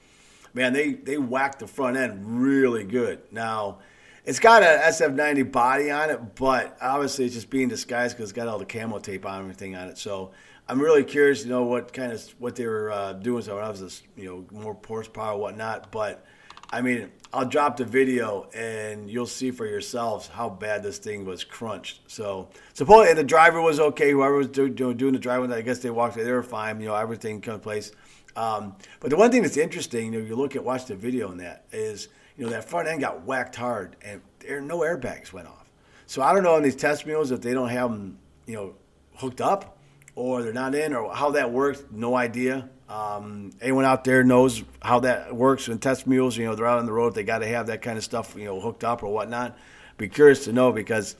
Man, 0.54 0.72
they 0.72 0.92
they 0.92 1.18
whacked 1.18 1.58
the 1.58 1.66
front 1.66 1.96
end 1.96 2.42
really 2.42 2.84
good. 2.84 3.20
Now. 3.30 3.78
It's 4.24 4.38
got 4.38 4.62
a 4.62 4.66
SF90 4.84 5.50
body 5.50 5.90
on 5.90 6.08
it, 6.08 6.36
but 6.36 6.78
obviously 6.80 7.24
it's 7.24 7.34
just 7.34 7.50
being 7.50 7.66
disguised 7.66 8.16
because 8.16 8.30
it's 8.30 8.36
got 8.36 8.46
all 8.46 8.56
the 8.56 8.64
camo 8.64 9.00
tape 9.00 9.26
on 9.26 9.40
everything 9.40 9.74
on 9.74 9.88
it. 9.88 9.98
So 9.98 10.30
I'm 10.68 10.80
really 10.80 11.04
curious 11.04 11.42
to 11.42 11.48
know 11.48 11.64
what 11.64 11.92
kind 11.92 12.12
of 12.12 12.22
what 12.38 12.54
they 12.56 12.66
were 12.66 12.90
uh, 12.90 13.14
doing. 13.14 13.42
So 13.42 13.58
I 13.58 13.68
was 13.68 14.02
you 14.16 14.24
know 14.24 14.58
more 14.58 14.78
horsepower, 14.86 15.36
whatnot. 15.36 15.90
But 15.90 16.24
I 16.72 16.80
mean, 16.80 17.10
I'll 17.34 17.44
drop 17.44 17.76
the 17.76 17.84
video 17.84 18.48
and 18.54 19.08
you'll 19.08 19.26
see 19.26 19.50
for 19.50 19.66
yourselves 19.66 20.26
how 20.26 20.48
bad 20.48 20.82
this 20.82 20.96
thing 20.96 21.26
was 21.26 21.44
crunched. 21.44 22.00
So 22.06 22.48
supposedly 22.72 23.14
the 23.14 23.24
driver 23.24 23.60
was 23.60 23.78
okay. 23.78 24.10
Whoever 24.10 24.36
was 24.36 24.48
do, 24.48 24.70
do, 24.70 24.94
doing 24.94 25.12
the 25.12 25.18
driving, 25.18 25.52
I 25.52 25.60
guess 25.60 25.80
they 25.80 25.90
walked. 25.90 26.16
They 26.16 26.32
were 26.32 26.42
fine. 26.42 26.80
You 26.80 26.88
know, 26.88 26.94
everything 26.94 27.42
came 27.42 27.54
in 27.54 27.60
place. 27.60 27.92
Um, 28.36 28.74
but 29.00 29.10
the 29.10 29.16
one 29.16 29.30
thing 29.30 29.42
that's 29.42 29.58
interesting, 29.58 30.06
you 30.06 30.20
know, 30.20 30.26
you 30.26 30.34
look 30.34 30.56
at 30.56 30.64
watch 30.64 30.86
the 30.86 30.96
video 30.96 31.28
on 31.28 31.36
that 31.38 31.66
is, 31.72 32.08
you 32.38 32.44
know, 32.44 32.50
that 32.50 32.68
front 32.68 32.88
end 32.88 33.02
got 33.02 33.22
whacked 33.24 33.56
hard 33.56 33.96
and 34.02 34.22
there 34.40 34.62
no 34.62 34.78
airbags 34.78 35.32
went 35.32 35.46
off. 35.46 35.70
So 36.06 36.22
I 36.22 36.32
don't 36.32 36.42
know 36.42 36.54
on 36.54 36.62
these 36.62 36.76
test 36.76 37.06
mules 37.06 37.30
if 37.30 37.42
they 37.42 37.52
don't 37.52 37.68
have 37.68 37.90
them, 37.90 38.18
you 38.46 38.54
know, 38.54 38.74
hooked 39.16 39.42
up 39.42 39.78
or 40.14 40.42
they're 40.42 40.52
not 40.52 40.74
in, 40.74 40.94
or 40.94 41.14
how 41.14 41.30
that 41.30 41.50
works, 41.50 41.82
no 41.90 42.14
idea. 42.14 42.68
Um, 42.88 43.50
anyone 43.62 43.86
out 43.86 44.04
there 44.04 44.22
knows 44.22 44.62
how 44.82 45.00
that 45.00 45.34
works 45.34 45.68
when 45.68 45.78
test 45.78 46.06
mules? 46.06 46.36
You 46.36 46.44
know, 46.44 46.54
they're 46.54 46.66
out 46.66 46.78
on 46.78 46.86
the 46.86 46.92
road, 46.92 47.14
they 47.14 47.24
got 47.24 47.38
to 47.38 47.46
have 47.46 47.68
that 47.68 47.80
kind 47.80 47.96
of 47.96 48.04
stuff, 48.04 48.34
you 48.36 48.44
know, 48.44 48.60
hooked 48.60 48.84
up 48.84 49.02
or 49.02 49.12
whatnot. 49.12 49.56
Be 49.96 50.08
curious 50.08 50.44
to 50.44 50.52
know 50.52 50.72
because 50.72 51.16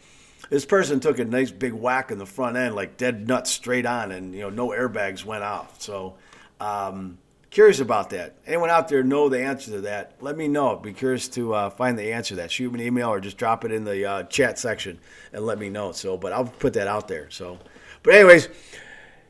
this 0.51 0.67
person 0.67 1.01
took 1.01 1.19
a 1.19 1.25
nice 1.25 1.51
big 1.51 1.73
whack 1.73 2.11
in 2.11 2.19
the 2.19 2.27
front 2.27 2.57
end, 2.57 2.75
like 2.75 2.99
dead 2.99 3.27
nuts 3.27 3.51
straight 3.51 3.87
on, 3.87 4.13
and 4.13 4.35
you 4.35 4.41
know, 4.43 4.51
no 4.51 4.69
airbags 4.69 5.25
went 5.25 5.43
off. 5.43 5.81
So, 5.81 6.17
um, 6.61 7.17
curious 7.51 7.81
about 7.81 8.11
that. 8.11 8.37
Anyone 8.47 8.69
out 8.69 8.89
there 8.89 9.03
know 9.03 9.31
the 9.31 9.43
answer 9.43 9.71
to 9.73 9.81
that? 9.83 10.17
Let 10.21 10.37
me 10.37 10.49
know. 10.49 10.77
Be 10.77 10.93
curious 10.93 11.29
to 11.29 11.55
uh, 11.55 11.71
find 11.71 11.99
the 11.99 12.13
answer 12.13 12.31
to 12.31 12.37
that. 12.37 12.51
Shoot 12.51 12.73
me 12.73 12.81
an 12.81 12.87
email 12.87 13.09
or 13.09 13.21
just 13.21 13.39
drop 13.39 13.65
it 13.65 13.73
in 13.73 13.85
the 13.85 14.05
uh, 14.05 14.23
chat 14.25 14.59
section 14.59 14.99
and 15.33 15.47
let 15.47 15.59
me 15.59 15.71
know. 15.71 15.93
So, 15.93 16.19
but 16.19 16.33
I'll 16.33 16.45
put 16.45 16.75
that 16.75 16.87
out 16.87 17.09
there. 17.09 17.31
So, 17.31 17.59
but 18.03 18.15
anyways 18.15 18.49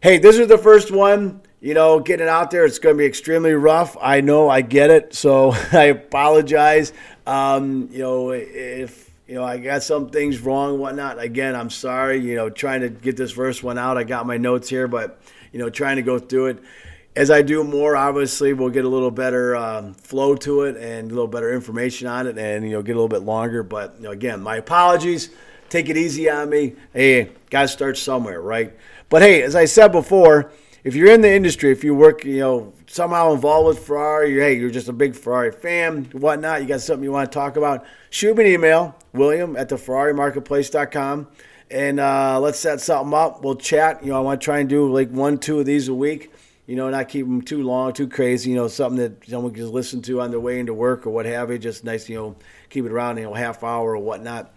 hey, 0.02 0.18
this 0.18 0.36
is 0.36 0.48
the 0.48 0.58
first 0.58 0.90
one. 0.90 1.40
You 1.60 1.74
know, 1.74 2.00
getting 2.00 2.26
it 2.26 2.28
out 2.28 2.50
there, 2.50 2.64
it's 2.64 2.80
going 2.80 2.96
to 2.96 2.98
be 2.98 3.06
extremely 3.06 3.52
rough. 3.52 3.96
I 4.00 4.20
know, 4.20 4.48
I 4.50 4.60
get 4.60 4.90
it. 4.90 5.14
So 5.14 5.52
I 5.72 5.84
apologize. 5.84 6.92
Um, 7.26 7.88
you 7.92 8.00
know, 8.00 8.30
if 8.30 9.10
you 9.28 9.36
know 9.36 9.44
I 9.44 9.58
got 9.58 9.84
some 9.84 10.10
things 10.10 10.40
wrong, 10.40 10.78
whatnot. 10.78 11.22
Again, 11.22 11.54
I'm 11.54 11.70
sorry. 11.70 12.18
You 12.18 12.34
know, 12.34 12.50
trying 12.50 12.80
to 12.82 12.90
get 12.90 13.16
this 13.16 13.30
first 13.30 13.62
one 13.62 13.78
out. 13.78 13.96
I 13.96 14.04
got 14.04 14.26
my 14.26 14.36
notes 14.36 14.68
here, 14.68 14.88
but 14.88 15.20
you 15.52 15.60
know, 15.60 15.70
trying 15.70 15.96
to 15.96 16.02
go 16.02 16.18
through 16.18 16.46
it. 16.46 16.58
As 17.14 17.30
I 17.30 17.42
do 17.42 17.62
more, 17.62 17.94
obviously, 17.94 18.54
we'll 18.54 18.70
get 18.70 18.86
a 18.86 18.88
little 18.88 19.10
better 19.10 19.54
um, 19.54 19.92
flow 19.94 20.34
to 20.36 20.62
it 20.62 20.78
and 20.78 21.10
a 21.10 21.14
little 21.14 21.28
better 21.28 21.52
information 21.52 22.08
on 22.08 22.26
it, 22.26 22.38
and 22.38 22.64
you 22.64 22.72
know, 22.72 22.82
get 22.82 22.92
a 22.92 22.98
little 22.98 23.06
bit 23.06 23.22
longer. 23.22 23.62
But 23.62 23.94
you 23.98 24.04
know, 24.04 24.10
again, 24.10 24.40
my 24.40 24.56
apologies. 24.56 25.30
Take 25.72 25.88
it 25.88 25.96
easy 25.96 26.28
on 26.28 26.50
me. 26.50 26.74
Hey, 26.92 27.30
got 27.48 27.62
to 27.62 27.68
start 27.68 27.96
somewhere, 27.96 28.42
right? 28.42 28.76
But 29.08 29.22
hey, 29.22 29.40
as 29.40 29.56
I 29.56 29.64
said 29.64 29.90
before, 29.90 30.52
if 30.84 30.94
you're 30.94 31.10
in 31.10 31.22
the 31.22 31.32
industry, 31.32 31.72
if 31.72 31.82
you 31.82 31.94
work, 31.94 32.26
you 32.26 32.40
know, 32.40 32.74
somehow 32.86 33.32
involved 33.32 33.68
with 33.68 33.86
Ferrari, 33.86 34.38
hey, 34.38 34.58
you're 34.58 34.68
just 34.68 34.90
a 34.90 34.92
big 34.92 35.16
Ferrari 35.16 35.50
fan, 35.50 36.04
whatnot, 36.12 36.60
you 36.60 36.68
got 36.68 36.82
something 36.82 37.02
you 37.02 37.10
want 37.10 37.32
to 37.32 37.34
talk 37.34 37.56
about, 37.56 37.86
shoot 38.10 38.36
me 38.36 38.44
an 38.44 38.50
email, 38.50 38.94
William 39.14 39.56
at 39.56 39.70
the 39.70 39.76
FerrariMarketplace.com, 39.76 41.28
and 41.70 42.00
uh, 42.00 42.38
let's 42.38 42.58
set 42.58 42.82
something 42.82 43.14
up. 43.14 43.42
We'll 43.42 43.56
chat. 43.56 44.04
You 44.04 44.10
know, 44.10 44.18
I 44.18 44.20
want 44.20 44.42
to 44.42 44.44
try 44.44 44.58
and 44.58 44.68
do 44.68 44.92
like 44.92 45.08
one, 45.08 45.38
two 45.38 45.58
of 45.58 45.64
these 45.64 45.88
a 45.88 45.94
week. 45.94 46.30
You 46.66 46.76
know, 46.76 46.90
not 46.90 47.08
keep 47.08 47.24
them 47.24 47.40
too 47.40 47.62
long, 47.62 47.94
too 47.94 48.08
crazy. 48.08 48.50
You 48.50 48.56
know, 48.56 48.68
something 48.68 48.98
that 48.98 49.26
someone 49.26 49.52
can 49.52 49.62
just 49.62 49.72
listen 49.72 50.02
to 50.02 50.20
on 50.20 50.32
their 50.32 50.38
way 50.38 50.60
into 50.60 50.74
work 50.74 51.06
or 51.06 51.10
what 51.10 51.24
have 51.24 51.50
you. 51.50 51.56
Just 51.56 51.82
nice, 51.82 52.10
you 52.10 52.18
know, 52.18 52.36
keep 52.68 52.84
it 52.84 52.92
around, 52.92 53.16
you 53.16 53.24
know, 53.24 53.32
half 53.32 53.64
hour 53.64 53.96
or 53.96 53.98
whatnot. 53.98 54.52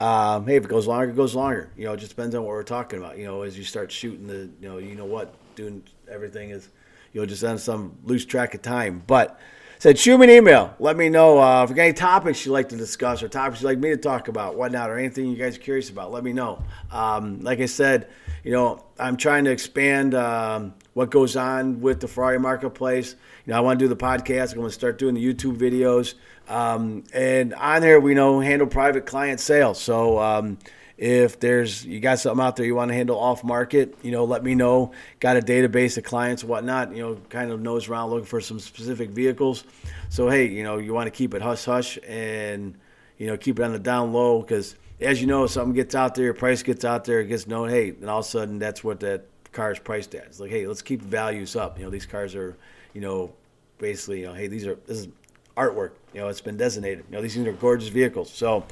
Um, 0.00 0.46
hey, 0.46 0.56
if 0.56 0.64
it 0.64 0.68
goes 0.68 0.86
longer, 0.86 1.10
it 1.10 1.16
goes 1.16 1.34
longer. 1.34 1.70
You 1.76 1.84
know, 1.84 1.92
it 1.92 1.98
just 1.98 2.10
depends 2.10 2.34
on 2.34 2.42
what 2.42 2.48
we're 2.48 2.62
talking 2.62 2.98
about. 2.98 3.16
You 3.18 3.24
know, 3.24 3.42
as 3.42 3.56
you 3.56 3.64
start 3.64 3.90
shooting 3.92 4.26
the, 4.26 4.50
you 4.60 4.68
know, 4.68 4.78
you 4.78 4.96
know 4.96 5.04
what, 5.04 5.34
doing 5.54 5.82
everything 6.10 6.50
is, 6.50 6.68
you 7.12 7.20
know, 7.20 7.26
just 7.26 7.44
on 7.44 7.58
some 7.58 7.96
loose 8.04 8.24
track 8.24 8.54
of 8.54 8.62
time. 8.62 9.02
But 9.06 9.40
said, 9.84 9.98
shoot 9.98 10.16
me 10.16 10.24
an 10.24 10.30
email. 10.30 10.74
Let 10.78 10.96
me 10.96 11.10
know 11.10 11.38
uh, 11.38 11.62
if 11.62 11.68
you 11.68 11.76
got 11.76 11.82
any 11.82 11.92
topics 11.92 12.46
you'd 12.46 12.52
like 12.52 12.70
to 12.70 12.76
discuss 12.76 13.22
or 13.22 13.28
topics 13.28 13.60
you'd 13.60 13.68
like 13.68 13.78
me 13.78 13.90
to 13.90 13.98
talk 13.98 14.28
about, 14.28 14.56
whatnot, 14.56 14.88
or 14.88 14.98
anything 14.98 15.26
you 15.26 15.36
guys 15.36 15.56
are 15.56 15.60
curious 15.60 15.90
about. 15.90 16.10
Let 16.10 16.24
me 16.24 16.32
know. 16.32 16.62
Um, 16.90 17.40
like 17.40 17.60
I 17.60 17.66
said, 17.66 18.08
you 18.42 18.50
know, 18.50 18.82
I'm 18.98 19.18
trying 19.18 19.44
to 19.44 19.50
expand 19.50 20.14
um, 20.14 20.72
what 20.94 21.10
goes 21.10 21.36
on 21.36 21.80
with 21.80 22.00
the 22.00 22.08
Ferrari 22.08 22.38
marketplace. 22.38 23.16
You 23.44 23.52
know, 23.52 23.58
I 23.58 23.60
want 23.60 23.78
to 23.78 23.84
do 23.84 23.88
the 23.88 23.96
podcast. 23.96 24.52
I'm 24.52 24.58
going 24.58 24.68
to 24.68 24.74
start 24.74 24.98
doing 24.98 25.14
the 25.14 25.24
YouTube 25.24 25.56
videos. 25.56 26.14
Um, 26.48 27.04
and 27.12 27.52
on 27.54 27.82
there, 27.82 28.00
we 28.00 28.14
know 28.14 28.40
handle 28.40 28.66
private 28.66 29.04
client 29.04 29.40
sales. 29.40 29.80
So 29.80 30.18
um, 30.18 30.58
if 30.96 31.40
there's 31.40 31.84
you 31.84 31.98
got 32.00 32.20
something 32.20 32.44
out 32.44 32.56
there 32.56 32.64
you 32.64 32.74
want 32.74 32.90
to 32.90 32.94
handle 32.94 33.18
off 33.18 33.42
market, 33.42 33.96
you 34.02 34.12
know, 34.12 34.24
let 34.24 34.44
me 34.44 34.54
know. 34.54 34.92
Got 35.18 35.36
a 35.36 35.40
database 35.40 35.98
of 35.98 36.04
clients, 36.04 36.44
whatnot. 36.44 36.94
You 36.94 37.02
know, 37.02 37.14
kind 37.28 37.50
of 37.50 37.60
nose 37.60 37.88
around 37.88 38.10
looking 38.10 38.26
for 38.26 38.40
some 38.40 38.60
specific 38.60 39.10
vehicles. 39.10 39.64
So 40.08 40.28
hey, 40.28 40.46
you 40.46 40.62
know, 40.62 40.78
you 40.78 40.94
want 40.94 41.06
to 41.06 41.10
keep 41.10 41.34
it 41.34 41.42
hush 41.42 41.64
hush 41.64 41.98
and 42.06 42.76
you 43.18 43.26
know 43.26 43.36
keep 43.36 43.58
it 43.58 43.64
on 43.64 43.72
the 43.72 43.78
down 43.78 44.12
low 44.12 44.40
because 44.40 44.76
as 45.00 45.20
you 45.20 45.26
know, 45.26 45.46
something 45.48 45.74
gets 45.74 45.96
out 45.96 46.14
there, 46.14 46.32
price 46.32 46.62
gets 46.62 46.84
out 46.84 47.04
there, 47.04 47.20
it 47.20 47.26
gets 47.26 47.48
known. 47.48 47.68
Hey, 47.68 47.88
and 47.88 48.08
all 48.08 48.20
of 48.20 48.26
a 48.26 48.28
sudden 48.28 48.60
that's 48.60 48.84
what 48.84 49.00
that 49.00 49.26
car 49.54 49.72
is 49.72 49.78
priced 49.78 50.14
at. 50.14 50.24
It's 50.26 50.40
like, 50.40 50.50
hey, 50.50 50.66
let's 50.66 50.82
keep 50.82 51.00
values 51.00 51.56
up. 51.56 51.78
You 51.78 51.84
know, 51.84 51.90
these 51.90 52.06
cars 52.06 52.34
are, 52.34 52.54
you 52.92 53.00
know, 53.00 53.32
basically, 53.78 54.20
you 54.20 54.26
know, 54.26 54.34
hey, 54.34 54.48
these 54.48 54.66
are 54.66 54.76
this 54.86 54.98
is 54.98 55.08
artwork. 55.56 55.92
You 56.12 56.20
know, 56.20 56.28
it's 56.28 56.40
been 56.42 56.58
designated. 56.58 57.04
You 57.08 57.16
know, 57.16 57.22
these 57.22 57.34
things 57.34 57.46
are 57.46 57.52
gorgeous 57.52 57.88
vehicles. 57.88 58.30
So 58.32 58.66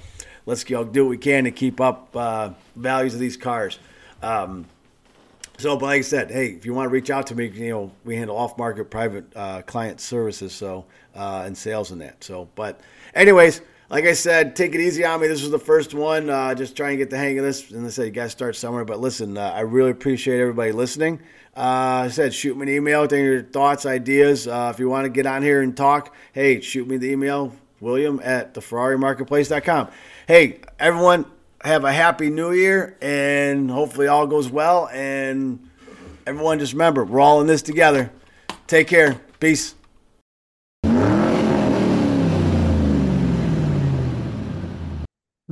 let's 0.45 0.69
you 0.69 0.77
know, 0.77 0.85
do 0.85 1.05
what 1.05 1.11
we 1.11 1.19
can 1.19 1.45
to 1.45 1.51
keep 1.51 1.81
up 1.81 2.15
uh, 2.15 2.51
values 2.77 3.15
of 3.15 3.21
these 3.21 3.37
cars. 3.37 3.79
Um, 4.23 4.67
So, 5.59 5.77
but 5.77 5.87
like 5.87 5.99
I 5.99 6.03
said, 6.03 6.31
hey, 6.31 6.49
if 6.59 6.67
you 6.67 6.75
want 6.75 6.87
to 6.89 6.93
reach 6.93 7.11
out 7.11 7.27
to 7.29 7.35
me, 7.35 7.47
you 7.47 7.71
know, 7.71 7.93
we 8.05 8.17
handle 8.17 8.37
off-market 8.37 8.91
private 8.91 9.25
uh, 9.37 9.63
client 9.63 10.01
services, 10.01 10.53
so 10.53 10.85
uh, 11.15 11.47
and 11.47 11.57
sales 11.57 11.93
and 11.93 12.01
that. 12.01 12.25
So, 12.25 12.49
but 12.57 12.81
anyways, 13.15 13.61
like 13.93 14.07
I 14.07 14.15
said, 14.15 14.57
take 14.57 14.75
it 14.75 14.81
easy 14.81 15.05
on 15.05 15.21
me. 15.21 15.29
This 15.29 15.43
was 15.43 15.51
the 15.51 15.59
first 15.59 15.93
one. 15.93 16.31
Uh, 16.31 16.55
just 16.55 16.75
try 16.75 16.89
and 16.89 16.99
get 16.99 17.11
the 17.11 17.19
hang 17.19 17.39
of 17.39 17.45
this. 17.45 17.71
And 17.73 17.85
I 17.85 17.91
said, 17.91 18.07
you 18.07 18.11
got 18.11 18.25
to 18.25 18.31
start 18.31 18.57
somewhere. 18.57 18.87
But 18.87 19.01
listen, 19.01 19.37
uh, 19.37 19.51
I 19.51 19.61
really 19.61 19.91
appreciate 19.91 20.41
everybody 20.41 20.73
listening. 20.73 21.21
Uh, 21.55 22.07
I 22.07 22.09
said, 22.09 22.33
shoot 22.33 22.57
me 22.57 22.63
an 22.63 22.69
email 22.71 23.03
with 23.03 23.13
any 23.13 23.25
your 23.25 23.43
thoughts, 23.43 23.85
ideas. 23.85 24.49
Uh, 24.49 24.73
if 24.73 24.81
you 24.81 24.89
want 24.89 25.05
to 25.05 25.11
get 25.11 25.27
on 25.27 25.43
here 25.43 25.61
and 25.61 25.77
talk, 25.77 26.15
hey, 26.33 26.63
shoot 26.63 26.89
me 26.89 26.97
the 26.97 27.11
email, 27.11 27.55
William 27.81 28.19
at 28.25 28.55
theferrarimarketplace.com. 28.55 29.89
Hey, 30.27 30.61
everyone, 30.79 31.27
have 31.63 31.85
a 31.85 31.93
happy 31.93 32.31
new 32.31 32.53
year 32.53 32.97
and 33.03 33.71
hopefully 33.71 34.07
all 34.07 34.27
goes 34.27 34.49
well. 34.49 34.89
And 34.89 35.69
everyone, 36.27 36.61
just 36.61 36.73
remember, 36.73 37.05
we're 37.05 37.21
all 37.21 37.43
in 37.43 37.47
this 37.47 37.61
together. 37.61 38.11
Take 38.67 38.89
care. 38.89 39.21
Peace. 39.39 39.75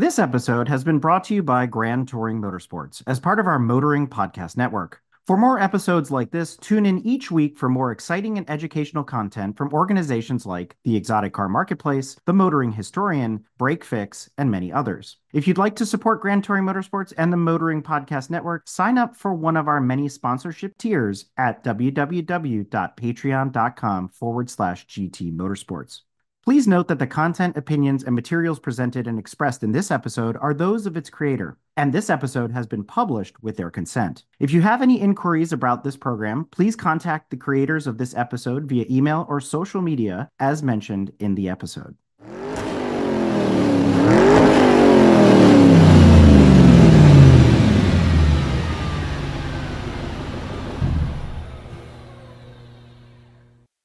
This 0.00 0.18
episode 0.18 0.68
has 0.70 0.82
been 0.82 0.98
brought 0.98 1.24
to 1.24 1.34
you 1.34 1.42
by 1.42 1.66
Grand 1.66 2.08
Touring 2.08 2.40
Motorsports 2.40 3.02
as 3.06 3.20
part 3.20 3.38
of 3.38 3.46
our 3.46 3.58
Motoring 3.58 4.08
Podcast 4.08 4.56
Network. 4.56 5.02
For 5.26 5.36
more 5.36 5.60
episodes 5.60 6.10
like 6.10 6.30
this, 6.30 6.56
tune 6.56 6.86
in 6.86 7.06
each 7.06 7.30
week 7.30 7.58
for 7.58 7.68
more 7.68 7.92
exciting 7.92 8.38
and 8.38 8.48
educational 8.48 9.04
content 9.04 9.58
from 9.58 9.74
organizations 9.74 10.46
like 10.46 10.74
the 10.84 10.96
Exotic 10.96 11.34
Car 11.34 11.50
Marketplace, 11.50 12.16
the 12.24 12.32
Motoring 12.32 12.72
Historian, 12.72 13.44
Brake 13.58 13.84
Fix, 13.84 14.30
and 14.38 14.50
many 14.50 14.72
others. 14.72 15.18
If 15.34 15.46
you'd 15.46 15.58
like 15.58 15.76
to 15.76 15.84
support 15.84 16.22
Grand 16.22 16.44
Touring 16.44 16.64
Motorsports 16.64 17.12
and 17.18 17.30
the 17.30 17.36
Motoring 17.36 17.82
Podcast 17.82 18.30
Network, 18.30 18.68
sign 18.68 18.96
up 18.96 19.14
for 19.14 19.34
one 19.34 19.58
of 19.58 19.68
our 19.68 19.82
many 19.82 20.08
sponsorship 20.08 20.78
tiers 20.78 21.26
at 21.36 21.62
www.patreon.com 21.62 24.08
forward 24.08 24.48
slash 24.48 24.86
GT 24.86 25.36
Motorsports. 25.36 26.00
Please 26.42 26.66
note 26.66 26.88
that 26.88 26.98
the 26.98 27.06
content, 27.06 27.54
opinions, 27.58 28.02
and 28.02 28.14
materials 28.14 28.58
presented 28.58 29.06
and 29.06 29.18
expressed 29.18 29.62
in 29.62 29.72
this 29.72 29.90
episode 29.90 30.38
are 30.38 30.54
those 30.54 30.86
of 30.86 30.96
its 30.96 31.10
creator, 31.10 31.58
and 31.76 31.92
this 31.92 32.08
episode 32.08 32.50
has 32.50 32.66
been 32.66 32.82
published 32.82 33.42
with 33.42 33.58
their 33.58 33.70
consent. 33.70 34.24
If 34.38 34.50
you 34.50 34.62
have 34.62 34.80
any 34.80 34.98
inquiries 34.98 35.52
about 35.52 35.84
this 35.84 35.98
program, 35.98 36.46
please 36.46 36.76
contact 36.76 37.28
the 37.28 37.36
creators 37.36 37.86
of 37.86 37.98
this 37.98 38.14
episode 38.14 38.64
via 38.64 38.86
email 38.88 39.26
or 39.28 39.40
social 39.40 39.82
media 39.82 40.30
as 40.40 40.62
mentioned 40.62 41.12
in 41.18 41.34
the 41.34 41.50
episode. 41.50 41.94